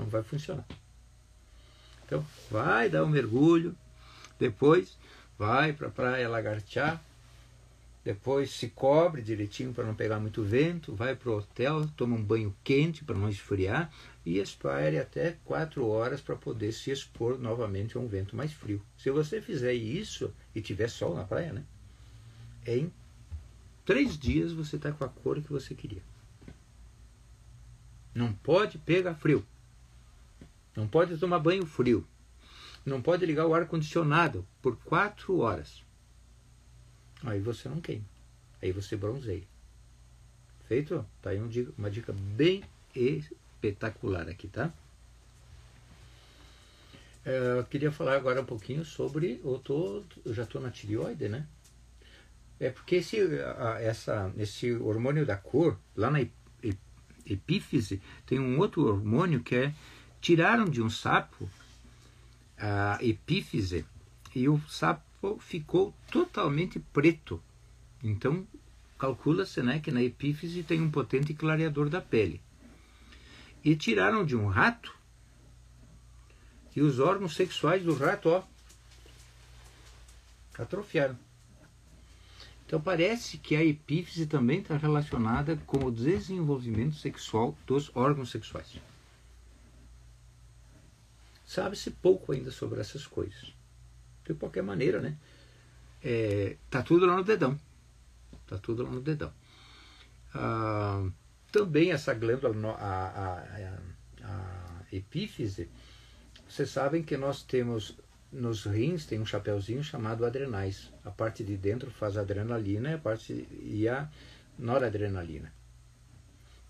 [0.00, 0.66] não vai funcionar.
[2.04, 3.76] Então, vai dar um mergulho,
[4.38, 4.98] depois
[5.38, 7.00] vai para a praia lagartear,
[8.02, 12.22] depois se cobre direitinho para não pegar muito vento, vai para o hotel, toma um
[12.22, 13.92] banho quente para não esfriar
[14.24, 18.82] e espere até quatro horas para poder se expor novamente a um vento mais frio.
[18.96, 21.62] Se você fizer isso e tiver sol na praia, né?
[22.66, 22.90] Em
[23.84, 26.02] três dias você está com a cor que você queria.
[28.14, 29.44] Não pode pegar frio.
[30.76, 32.06] Não pode tomar banho frio.
[32.84, 35.82] Não pode ligar o ar-condicionado por quatro horas.
[37.22, 38.04] Aí você não queima.
[38.62, 39.44] Aí você bronzeia.
[40.66, 41.04] Feito?
[41.20, 41.38] Tá aí
[41.76, 42.62] uma dica bem
[42.94, 44.72] espetacular aqui, tá?
[47.24, 49.40] É, eu queria falar agora um pouquinho sobre.
[49.44, 51.46] Eu, tô, eu já estou na tireoide, né?
[52.58, 53.18] É porque esse,
[53.80, 56.20] essa, esse hormônio da cor, lá na
[57.26, 59.74] epífise, tem um outro hormônio que é
[60.20, 61.48] Tiraram de um sapo
[62.58, 63.86] a epífise
[64.34, 67.42] e o sapo ficou totalmente preto.
[68.02, 68.46] Então,
[68.98, 72.40] calcula-se né, que na epífise tem um potente clareador da pele.
[73.64, 74.94] E tiraram de um rato
[76.74, 78.42] e os órgãos sexuais do rato, ó,
[80.58, 81.18] atrofiaram.
[82.66, 88.76] Então parece que a epífise também está relacionada com o desenvolvimento sexual dos órgãos sexuais.
[91.50, 93.52] Sabe-se pouco ainda sobre essas coisas.
[94.24, 95.16] De qualquer maneira, né?
[96.00, 97.58] É, tá tudo lá no dedão.
[98.46, 99.32] Tá tudo lá no dedão.
[100.32, 101.04] Ah,
[101.50, 103.78] também essa glândula, a, a,
[104.22, 105.68] a, epífise,
[106.48, 107.98] vocês sabem que nós temos
[108.30, 110.92] nos rins tem um chapeuzinho chamado adrenais.
[111.04, 114.08] A parte de dentro faz adrenalina a parte e a
[114.56, 115.52] noradrenalina.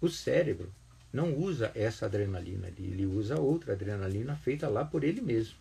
[0.01, 0.73] O cérebro
[1.13, 5.57] não usa essa adrenalina ali, ele usa outra adrenalina feita lá por ele mesmo.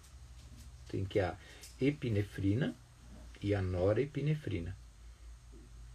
[0.88, 1.36] Tem que a
[1.82, 2.76] epinefrina
[3.42, 4.76] e a norepinefrina,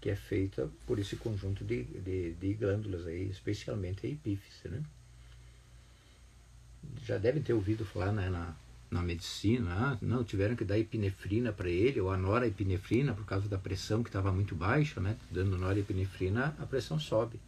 [0.00, 4.68] que é feita por esse conjunto de, de, de glândulas aí, especialmente a epífise.
[4.68, 4.82] Né?
[7.04, 8.56] Já devem ter ouvido falar né, na,
[8.90, 13.48] na medicina, ah, não, tiveram que dar epinefrina para ele, ou a norepinefrina, por causa
[13.48, 15.16] da pressão que estava muito baixa, né?
[15.30, 17.38] dando norepinefrina, a pressão sobe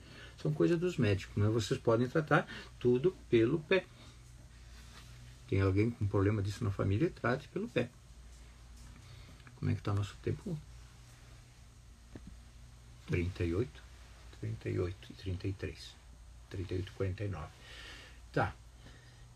[0.41, 1.37] são coisas dos médicos.
[1.37, 1.49] Né?
[1.49, 2.47] Vocês podem tratar
[2.79, 3.85] tudo pelo pé.
[5.49, 7.89] Tem alguém com problema disso na família, trate pelo pé.
[9.57, 10.59] Como é que está o nosso tempo?
[13.07, 13.83] 38,
[14.41, 15.97] 38 e 33.
[16.51, 17.47] 38 e 49.
[18.33, 18.55] Tá.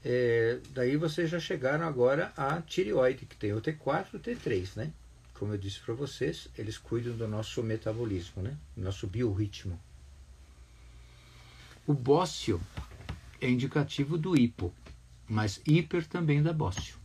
[0.05, 4.76] É, daí vocês já chegaram agora à tireoide, que tem o T4 e o T3,
[4.76, 4.92] né?
[5.34, 8.57] Como eu disse para vocês, eles cuidam do nosso metabolismo, né?
[8.76, 9.80] Nosso biorritmo.
[11.87, 12.61] O bócio
[13.41, 14.72] é indicativo do hipo,
[15.28, 16.99] mas hiper também dá bócio.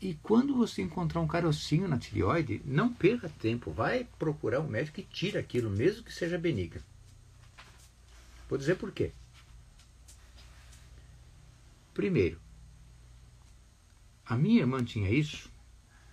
[0.00, 4.98] E quando você encontrar um carocinho na tireoide, não perca tempo, vai procurar um médico
[4.98, 6.82] e tira aquilo, mesmo que seja benigno.
[8.48, 9.12] Vou dizer por quê.
[11.94, 12.40] Primeiro,
[14.26, 15.48] a minha irmã tinha isso,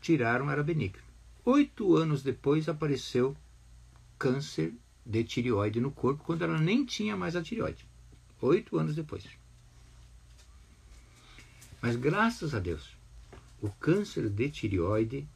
[0.02, 1.02] tiraram, era benigno.
[1.44, 3.36] Oito anos depois apareceu
[4.20, 4.72] câncer
[5.10, 7.84] de tireoide no corpo quando ela nem tinha mais a tireoide.
[8.40, 9.26] Oito anos depois.
[11.82, 12.96] Mas graças a Deus,
[13.60, 15.28] o câncer de tireoide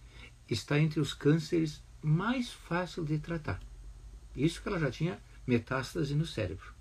[0.47, 3.59] está entre os cânceres mais fáceis de tratar.
[4.35, 6.71] Isso que ela já tinha metástase no cérebro.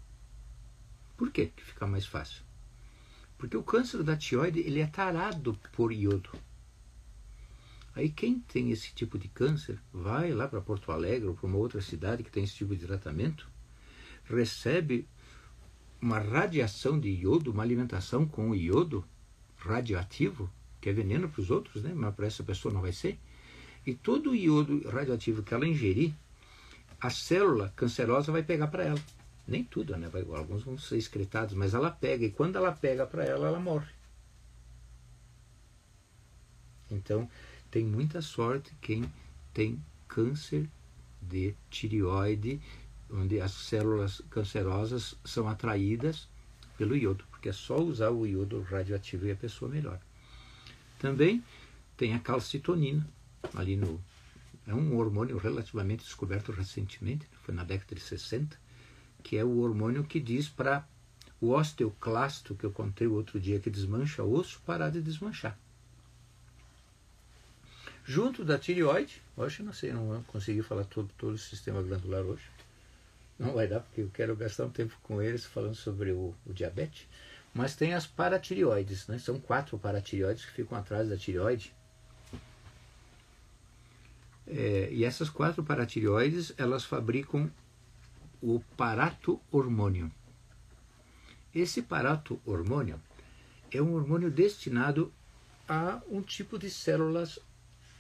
[1.17, 2.43] Por que que fica mais fácil?
[3.39, 6.31] Porque o câncer da tireoide ele é tarado por iodo.
[7.95, 11.59] Aí quem tem esse tipo de câncer vai lá para Porto Alegre ou para uma
[11.59, 13.47] outra cidade que tem esse tipo de tratamento,
[14.25, 15.07] recebe
[16.01, 19.05] uma radiação de iodo, uma alimentação com iodo
[19.59, 21.93] radioativo, que é veneno para os outros, né?
[21.95, 23.19] mas para essa pessoa não vai ser.
[23.87, 26.13] E todo o iodo radioativo que ela ingerir,
[27.01, 29.01] a célula cancerosa vai pegar para ela.
[29.47, 30.09] Nem tudo, né?
[30.37, 33.91] Alguns vão ser excretados, mas ela pega, e quando ela pega para ela, ela morre.
[36.89, 37.29] Então,
[37.73, 39.11] tem muita sorte quem
[39.55, 40.69] tem câncer
[41.23, 42.61] de tireoide,
[43.11, 46.29] onde as células cancerosas são atraídas
[46.77, 50.03] pelo iodo, porque é só usar o iodo radioativo e a pessoa melhora.
[50.99, 51.43] Também
[51.97, 53.09] tem a calcitonina,
[53.55, 53.99] ali no.
[54.67, 58.55] É um hormônio relativamente descoberto recentemente, foi na década de 60,
[59.23, 60.87] que é o hormônio que diz para
[61.41, 65.59] o osteoclasto, que eu contei outro dia, que desmancha osso, parar de desmanchar
[68.05, 69.23] junto da tireoide.
[69.37, 72.45] Hoje não sei, não consegui falar todo, todo o sistema glandular hoje.
[73.39, 76.53] Não vai dar, porque eu quero gastar um tempo com eles falando sobre o, o
[76.53, 77.07] diabetes.
[77.55, 79.19] Mas tem as paratireoides, né?
[79.19, 81.75] São quatro paratireoides que ficam atrás da tireoide.
[84.47, 87.51] É, e essas quatro paratireoides, elas fabricam
[88.41, 90.11] o parato hormônio.
[91.55, 93.01] Esse parato hormônio
[93.71, 95.13] é um hormônio destinado
[95.69, 97.39] a um tipo de células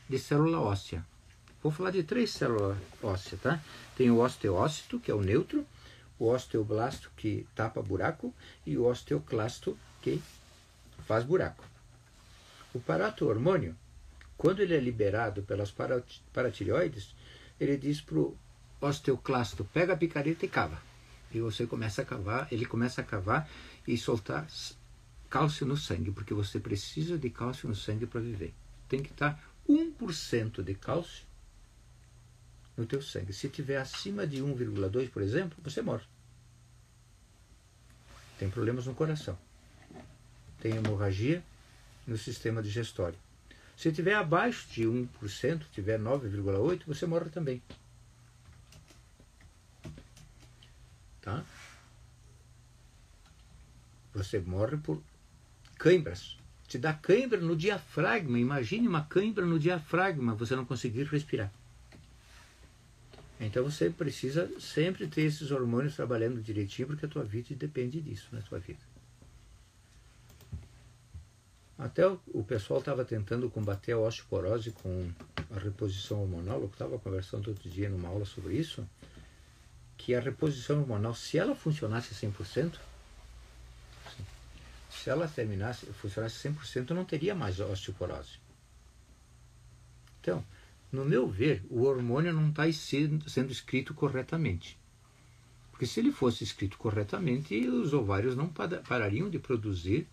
[0.08, 1.04] de célula óssea.
[1.62, 3.62] Vou falar de três células ósseas, tá?
[3.96, 5.64] Tem o osteócito, que é o neutro,
[6.18, 8.34] o osteoblasto, que tapa buraco,
[8.66, 10.20] e o osteoclasto, que
[11.06, 11.64] faz buraco.
[12.74, 13.76] O parato hormônio,
[14.36, 15.72] quando ele é liberado pelas
[16.32, 17.14] paratireoides,
[17.60, 18.36] ele diz para o
[18.80, 20.82] osteoclasto, pega a picareta e cava.
[21.32, 23.48] E você começa a cavar, ele começa a cavar
[23.86, 24.46] e soltar
[25.30, 28.52] cálcio no sangue, porque você precisa de cálcio no sangue para viver.
[28.88, 31.24] Tem que estar tá 1% de cálcio
[32.76, 33.32] no teu sangue.
[33.32, 36.04] Se tiver acima de 1,2, por exemplo, você morre.
[38.38, 39.38] Tem problemas no coração.
[40.60, 41.42] Tem hemorragia
[42.06, 43.18] no sistema digestório.
[43.76, 47.62] Se tiver abaixo de 1%, tiver 9,8, você morre também.
[51.20, 51.44] Tá?
[54.12, 55.02] Você morre por
[55.78, 56.36] cãibras
[56.72, 58.38] te dá cãibra no diafragma.
[58.38, 61.52] Imagine uma cãibra no diafragma, você não conseguir respirar.
[63.38, 68.28] Então você precisa sempre ter esses hormônios trabalhando direitinho, porque a tua vida depende disso
[68.32, 68.80] na tua vida.
[71.76, 75.10] Até o, pessoal estava tentando combater a osteoporose com
[75.50, 76.60] a reposição hormonal.
[76.60, 78.88] Eu estava conversando outro dia numa aula sobre isso,
[79.98, 82.78] que a reposição hormonal, se ela funcionasse 100%,
[84.92, 88.38] se ela terminasse, funcionasse 100%, não teria mais osteoporose.
[90.20, 90.44] Então,
[90.90, 94.78] no meu ver, o hormônio não está sendo, sendo escrito corretamente.
[95.70, 100.06] Porque se ele fosse escrito corretamente, os ovários não parariam de produzir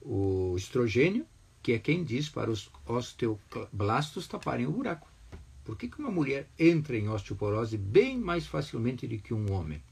[0.00, 1.26] o estrogênio,
[1.62, 5.08] que é quem diz para os osteoblastos taparem o buraco.
[5.64, 9.82] Por que, que uma mulher entra em osteoporose bem mais facilmente do que um homem?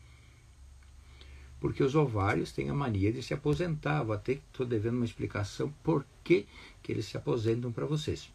[1.66, 4.04] Porque os ovários têm a mania de se aposentar.
[4.04, 6.46] Vou até estou devendo uma explicação por que,
[6.80, 8.32] que eles se aposentam para vocês.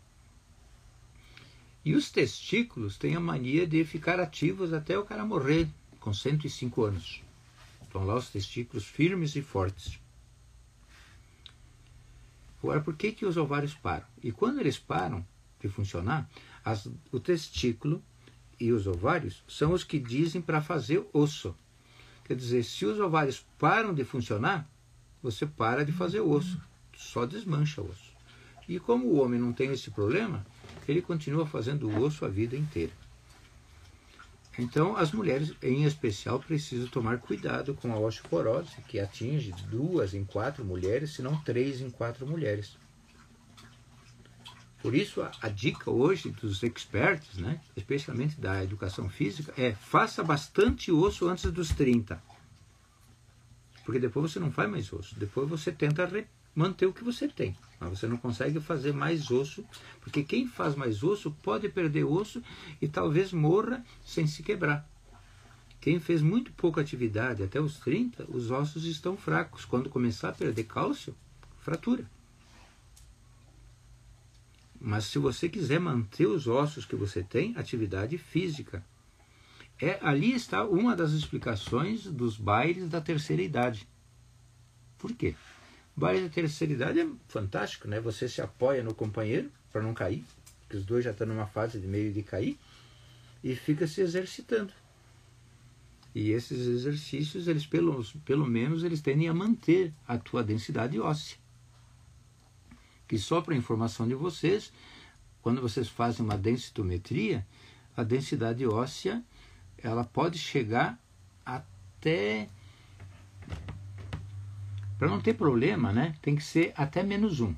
[1.86, 5.70] E os testículos têm a mania de ficar ativos até o cara morrer,
[6.02, 7.24] com 105 anos.
[7.82, 9.98] Estão lá os testículos firmes e fortes.
[12.62, 14.08] Agora, por que, que os ovários param?
[14.22, 15.26] E quando eles param
[15.62, 16.30] de funcionar,
[16.66, 18.04] as, o testículo
[18.60, 21.56] e os ovários são os que dizem para fazer osso.
[22.32, 24.66] Quer dizer, se os ovários param de funcionar,
[25.22, 26.58] você para de fazer osso,
[26.96, 28.14] só desmancha o osso.
[28.70, 30.46] E como o homem não tem esse problema,
[30.88, 32.94] ele continua fazendo osso a vida inteira.
[34.58, 40.24] Então, as mulheres, em especial, precisam tomar cuidado com a osteoporose, que atinge duas em
[40.24, 42.78] quatro mulheres, se não três em quatro mulheres.
[44.82, 50.24] Por isso, a, a, dica hoje dos experts, né, especialmente da educação física, é faça
[50.24, 52.22] bastante osso antes dos 30.
[53.86, 55.16] Porque depois você não faz mais osso.
[55.20, 56.10] Depois você tenta
[56.56, 57.56] manter o que você tem.
[57.80, 59.66] Mas você não consegue fazer mais osso,
[60.02, 62.42] porque quem faz mais osso pode perder osso
[62.82, 64.88] e talvez morra sem se quebrar.
[65.80, 69.66] Quem fez muito pouca atividade até os 30, os ossos estão fracos.
[69.66, 71.16] Quando começar a perder cálcio,
[71.60, 72.06] fratura.
[74.84, 78.84] Mas se você quiser manter os ossos que você tem, atividade física.
[79.80, 83.88] É, ali está uma das explicações dos bailes da terceira idade.
[84.98, 85.36] Por quê?
[85.96, 88.00] Baile da terceira idade é fantástico, né?
[88.00, 90.26] Você se apoia no companheiro para não cair,
[90.62, 92.58] porque os dois já estão numa fase de meio de cair,
[93.44, 94.74] e fica se exercitando.
[96.14, 101.38] E esses exercícios, eles pelo, pelo menos, eles tendem a manter a tua densidade óssea.
[103.12, 104.72] Que só para informação de vocês,
[105.42, 107.46] quando vocês fazem uma densitometria,
[107.98, 109.22] a densidade óssea
[109.78, 110.98] ela pode chegar
[111.46, 112.48] até
[114.98, 116.16] para não ter problema, né?
[116.22, 117.54] Tem que ser até menos um.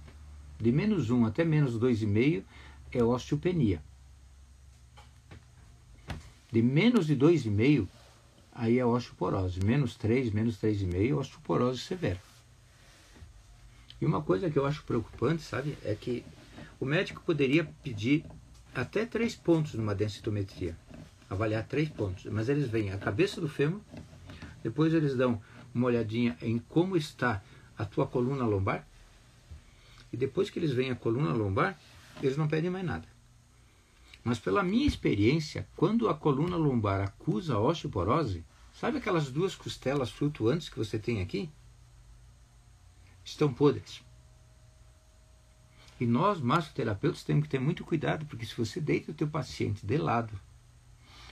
[0.60, 2.43] De menos um até menos dois e meio
[2.91, 3.80] é osteopenia.
[6.51, 7.88] De menos de dois e meio
[8.51, 9.64] aí é osteoporose.
[9.64, 12.32] Menos 3, menos 3,5 é osteoporose severa.
[14.04, 16.26] E uma coisa que eu acho preocupante, sabe, é que
[16.78, 18.26] o médico poderia pedir
[18.76, 20.78] até três pontos numa densitometria,
[21.30, 23.80] avaliar três pontos, mas eles veem a cabeça do fêmur,
[24.62, 25.41] depois eles dão
[25.74, 27.41] uma olhadinha em como está
[27.78, 28.86] a tua coluna lombar,
[30.12, 31.80] e depois que eles veem a coluna lombar,
[32.22, 33.08] eles não pedem mais nada.
[34.22, 38.43] Mas pela minha experiência, quando a coluna lombar acusa osteoporose,
[38.74, 41.49] sabe aquelas duas costelas flutuantes que você tem aqui?
[43.24, 44.03] Estão podres.
[45.99, 49.86] E nós, massoterapeutas, temos que ter muito cuidado, porque se você deita o teu paciente
[49.86, 50.38] de lado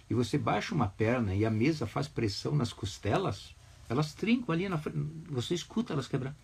[0.09, 3.55] e você baixa uma perna e a mesa faz pressão nas costelas,
[3.89, 4.97] elas trincam ali na frente,
[5.29, 6.35] você escuta elas quebrar.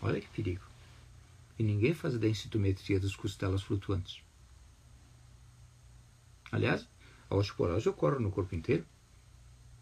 [0.00, 0.64] Olha que perigo.
[1.58, 4.22] E ninguém faz a densitometria das costelas flutuantes.
[6.50, 6.88] Aliás,
[7.28, 8.86] a osteoporose ocorre no corpo inteiro.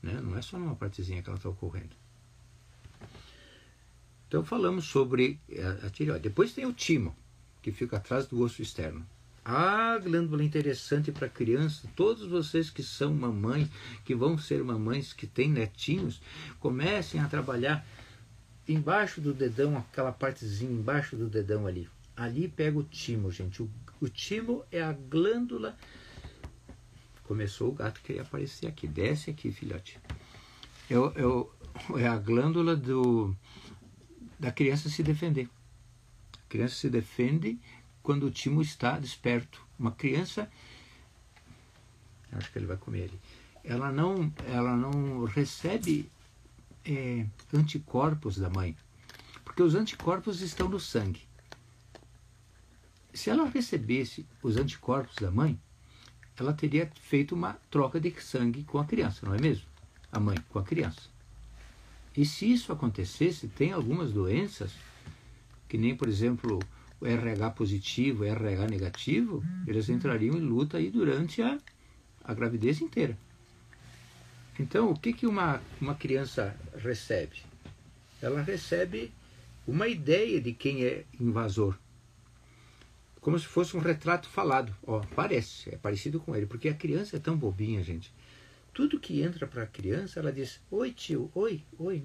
[0.03, 0.21] Né?
[0.21, 1.95] Não é só numa partezinha que ela está ocorrendo.
[4.37, 6.25] Então falamos sobre a, a tireoide.
[6.25, 7.17] Depois tem o timo,
[7.63, 9.03] que fica atrás do osso externo.
[9.43, 13.67] A glândula interessante para criança, todos vocês que são mamães,
[14.05, 16.21] que vão ser mamães, que têm netinhos,
[16.61, 17.87] comecem a trabalhar
[18.69, 21.89] embaixo do dedão, aquela partezinha embaixo do dedão ali.
[22.15, 23.63] Ali pega o timo, gente.
[23.63, 23.71] O,
[24.03, 25.75] o timo é a glândula
[27.25, 28.87] Começou o gato querer aparecer aqui.
[28.87, 29.99] Desce aqui, filhote.
[30.91, 30.95] É,
[32.01, 33.35] é a glândula do,
[34.39, 35.49] da criança se defender.
[36.35, 37.59] A criança se defende
[38.03, 39.65] quando o timo está desperto.
[39.79, 40.51] Uma criança,
[42.33, 43.21] acho que ele vai comer ali,
[43.65, 46.09] ela não, ela não recebe
[46.85, 48.77] é, anticorpos da mãe,
[49.45, 51.27] porque os anticorpos estão no sangue.
[53.13, 55.59] Se ela recebesse os anticorpos da mãe,
[56.39, 59.67] ela teria feito uma troca de sangue com a criança, não é mesmo?
[60.13, 61.16] A mãe com a criança.
[62.17, 64.73] E se isso acontecesse, tem algumas doenças,
[65.69, 66.59] que nem, por exemplo,
[67.01, 71.59] o RH positivo, o RH negativo, eles entrariam em luta aí durante a,
[72.25, 73.19] a gravidez inteira.
[74.59, 77.43] Então, o que, que uma, uma criança recebe?
[78.23, 79.13] Ela recebe
[79.67, 81.77] uma ideia de quem é invasor
[83.27, 84.73] como se fosse um retrato falado.
[84.87, 88.15] Ó, parece, é parecido com ele, porque a criança é tão bobinha, gente.
[88.77, 92.03] Tudo que entra para a criança, ela diz: Oi, tio, oi, oi.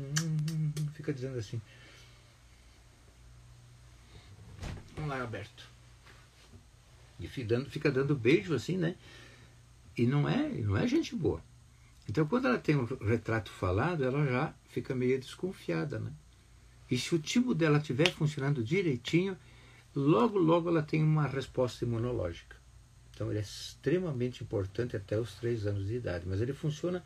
[0.95, 1.61] Fica dizendo assim.
[4.95, 5.67] Vamos lá, Alberto.
[7.19, 8.95] E fica dando, fica dando beijo assim, né?
[9.97, 11.43] E não é, não é gente boa.
[12.09, 16.13] Então, quando ela tem um retrato falado, ela já fica meio desconfiada, né?
[16.89, 19.37] E se o tipo dela estiver funcionando direitinho,
[19.93, 22.60] logo, logo ela tem uma resposta imunológica.
[23.21, 27.03] Então ele é extremamente importante até os 3 anos de idade, mas ele funciona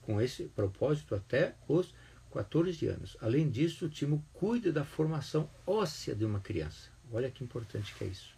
[0.00, 1.94] com esse propósito até os
[2.32, 3.18] 14 anos.
[3.20, 6.88] Além disso, o timo cuida da formação óssea de uma criança.
[7.12, 8.34] Olha que importante que é isso.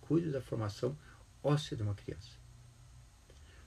[0.00, 0.96] Cuida da formação
[1.42, 2.30] óssea de uma criança.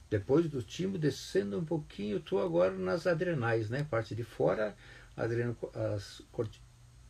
[0.09, 3.83] Depois do timo, descendo um pouquinho, estou agora nas adrenais, né?
[3.87, 4.75] Parte de fora,
[5.15, 6.23] adreno, as,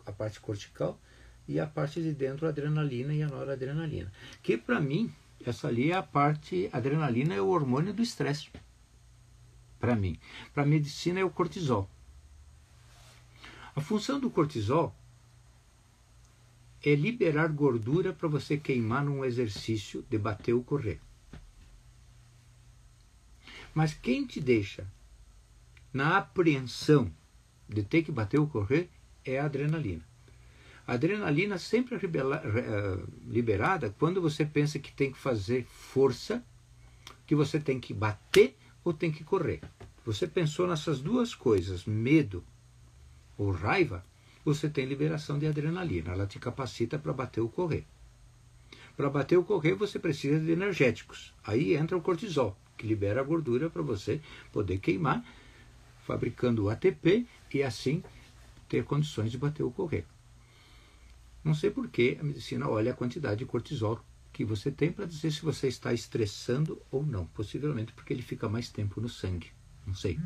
[0.05, 0.99] a parte cortical,
[1.47, 4.11] e a parte de dentro a adrenalina e a noradrenalina.
[4.43, 5.13] Que para mim,
[5.43, 8.49] essa ali é a parte, adrenalina é o hormônio do estresse.
[9.79, 10.19] Para mim.
[10.53, 11.89] Para a medicina é o cortisol.
[13.75, 14.95] A função do cortisol
[16.83, 21.01] é liberar gordura para você queimar num exercício de bater ou correr.
[23.73, 24.87] Mas quem te deixa
[25.91, 27.11] na apreensão
[27.67, 28.89] de ter que bater ou correr
[29.23, 30.03] é a adrenalina.
[30.87, 36.43] A adrenalina sempre é eh, liberada quando você pensa que tem que fazer força,
[37.25, 39.61] que você tem que bater ou tem que correr.
[40.05, 42.43] Você pensou nessas duas coisas, medo
[43.35, 44.05] ou raiva,
[44.43, 46.11] você tem liberação de adrenalina.
[46.11, 47.83] Ela te capacita para bater ou correr.
[48.95, 51.33] Para bater ou correr, você precisa de energéticos.
[51.43, 54.21] Aí entra o cortisol, que libera a gordura para você
[54.53, 55.25] poder queimar,
[56.05, 58.03] fabricando o ATP e assim
[58.69, 60.05] ter condições de bater ou correr.
[61.45, 65.05] Não sei por que a medicina olha a quantidade de cortisol que você tem para
[65.05, 67.27] dizer se você está estressando ou não.
[67.27, 69.51] Possivelmente porque ele fica mais tempo no sangue.
[69.85, 70.19] Não sei.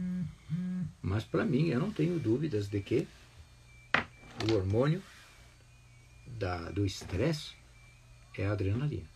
[1.02, 3.06] Mas para mim, eu não tenho dúvidas de que
[4.50, 5.04] o hormônio
[6.26, 7.54] da, do estresse
[8.38, 9.10] é a adrenalina.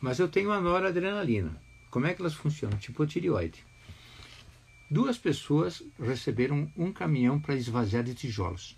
[0.00, 1.56] Mas eu tenho a noradrenalina.
[1.88, 2.76] Como é que elas funcionam?
[2.78, 3.64] Tipo tireoide.
[4.90, 8.76] Duas pessoas receberam um caminhão para esvaziar de tijolos.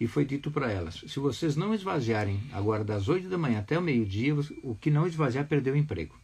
[0.00, 3.78] E foi dito para elas: se vocês não esvaziarem agora das 8 da manhã até
[3.78, 6.18] o meio-dia, o que não esvaziar perdeu o emprego.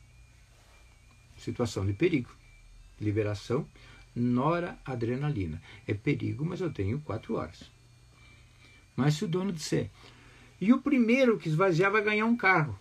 [1.36, 2.34] Situação de perigo.
[2.98, 3.68] Liberação
[4.14, 5.60] noradrenalina.
[5.86, 7.70] É perigo, mas eu tenho quatro horas.
[8.96, 9.90] Mas se o dono disser,
[10.58, 12.78] e o primeiro que esvaziar vai ganhar um carro.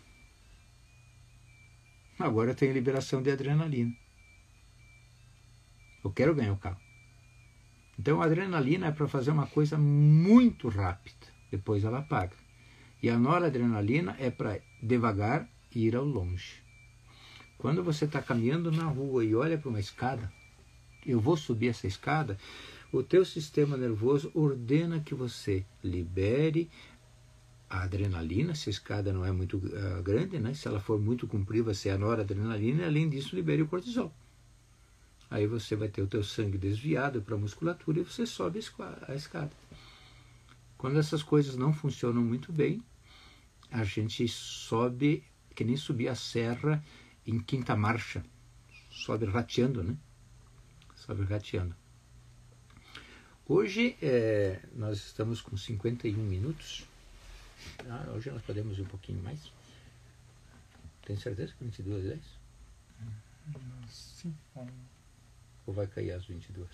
[2.17, 3.93] Agora tem liberação de adrenalina.
[6.01, 6.84] Eu quero ganhar o carro.
[7.97, 12.35] Então a adrenalina é para fazer uma coisa muito rápida, depois ela apaga.
[13.01, 16.63] E a noradrenalina é para devagar ir ao longe.
[17.57, 20.31] Quando você está caminhando na rua e olha para uma escada,
[21.05, 22.37] eu vou subir essa escada,
[22.91, 26.69] o teu sistema nervoso ordena que você libere
[27.69, 30.53] a adrenalina, se a escada não é muito uh, grande, né?
[30.53, 34.13] se ela for muito comprida, você é a noradrenalina e além disso libere o cortisol.
[35.29, 38.59] Aí você vai ter o teu sangue desviado para a musculatura e você sobe
[39.07, 39.51] a escada.
[40.77, 42.83] Quando essas coisas não funcionam muito bem,
[43.71, 45.23] a gente sobe
[45.55, 46.83] que nem subir a serra
[47.25, 48.23] em quinta marcha.
[48.91, 49.97] Sobe rateando, né?
[50.95, 51.75] Sobe rateando.
[53.47, 56.85] Hoje é, nós estamos com 51 minutos.
[57.87, 59.51] Ah, hoje nós podemos ir um pouquinho mais.
[61.03, 62.19] Tem certeza que 22 10?
[63.89, 64.35] Sim.
[65.65, 66.69] Ou vai cair às 22?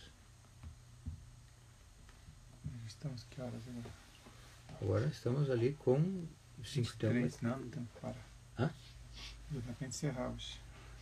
[2.88, 4.02] Estamos que horas agora?
[4.82, 6.26] Agora estamos ali com
[6.64, 7.42] 5 tempos.
[7.42, 8.28] Não, que parar.
[8.58, 8.70] Hã?
[9.78, 10.60] Para encerrar hoje.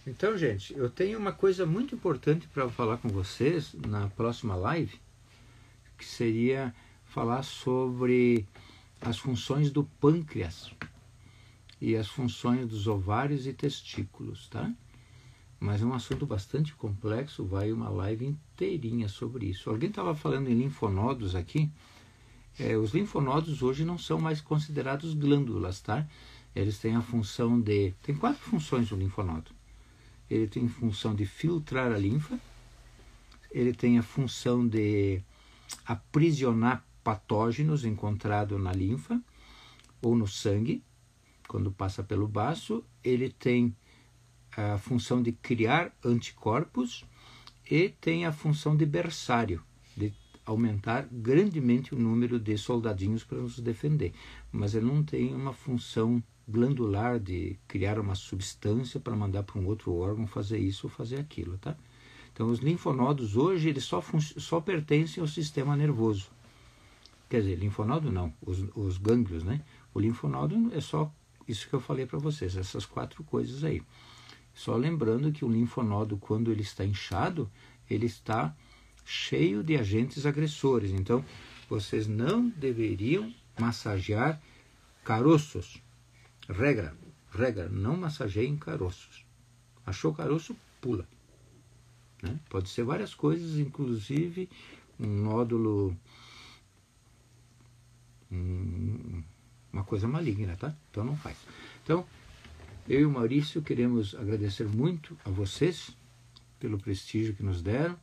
[0.08, 5.00] Então, gente, eu tenho uma coisa muito importante para falar com vocês na próxima live,
[5.98, 6.74] que seria
[7.06, 8.48] falar sobre
[9.02, 10.72] as funções do pâncreas
[11.82, 14.72] e as funções dos ovários e testículos, tá?
[15.60, 19.70] Mas é um assunto bastante complexo, vai uma live inteirinha sobre isso.
[19.70, 21.70] Alguém estava falando em linfonodos aqui.
[22.58, 26.08] É, os linfonodos hoje não são mais considerados glândulas, tá?
[26.56, 27.94] Eles têm a função de.
[28.02, 29.52] Tem quatro funções o linfonodo.
[30.30, 32.40] Ele tem função de filtrar a linfa,
[33.52, 35.22] ele tem a função de
[35.86, 39.20] aprisionar patógenos encontrados na linfa
[40.02, 40.84] ou no sangue,
[41.48, 43.76] quando passa pelo baço, ele tem
[44.56, 47.06] a função de criar anticorpos
[47.70, 49.62] e tem a função de berçário,
[49.96, 50.14] de
[50.46, 54.14] aumentar grandemente o número de soldadinhos para nos defender.
[54.52, 59.68] Mas ele não tem uma função glandular de criar uma substância para mandar para um
[59.68, 61.78] outro órgão fazer isso ou fazer aquilo, tá?
[62.34, 64.04] Então os linfonodos hoje eles só,
[64.38, 66.30] só pertencem ao sistema nervoso.
[67.30, 69.62] Quer dizer, linfonodo não, os, os gânglios, né?
[69.94, 71.12] O linfonodo é só
[71.48, 73.84] isso que eu falei para vocês, essas quatro coisas aí.
[74.60, 77.50] Só lembrando que o linfonodo, quando ele está inchado,
[77.90, 78.54] ele está
[79.06, 80.92] cheio de agentes agressores.
[80.92, 81.24] Então,
[81.70, 84.38] vocês não deveriam massagear
[85.02, 85.82] caroços.
[86.50, 86.94] Regra,
[87.32, 89.26] regra, não massageiem caroços.
[89.86, 91.08] Achou caroço, pula.
[92.22, 92.38] Né?
[92.50, 94.50] Pode ser várias coisas, inclusive
[95.00, 95.96] um nódulo,
[98.30, 99.24] um,
[99.72, 100.76] uma coisa maligna, tá?
[100.92, 101.38] Então não faz.
[101.82, 102.06] Então,
[102.90, 105.96] eu e o Maurício queremos agradecer muito a vocês
[106.60, 107.96] pelo prestígio que nos deram,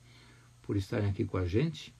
[0.62, 1.93] por estarem aqui com a gente.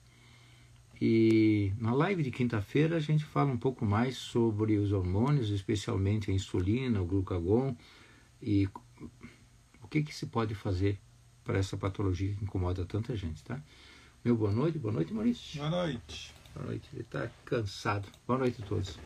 [0.99, 6.31] E na live de quinta-feira a gente fala um pouco mais sobre os hormônios, especialmente
[6.31, 7.75] a insulina, o glucagon
[8.41, 8.69] e
[9.83, 10.97] o que, que se pode fazer
[11.43, 13.61] para essa patologia que incomoda tanta gente, tá?
[14.23, 15.59] Meu boa noite, boa noite, Maurício.
[15.59, 16.33] Boa noite.
[16.55, 18.07] Boa noite, ele está cansado.
[18.25, 18.97] Boa noite a todos.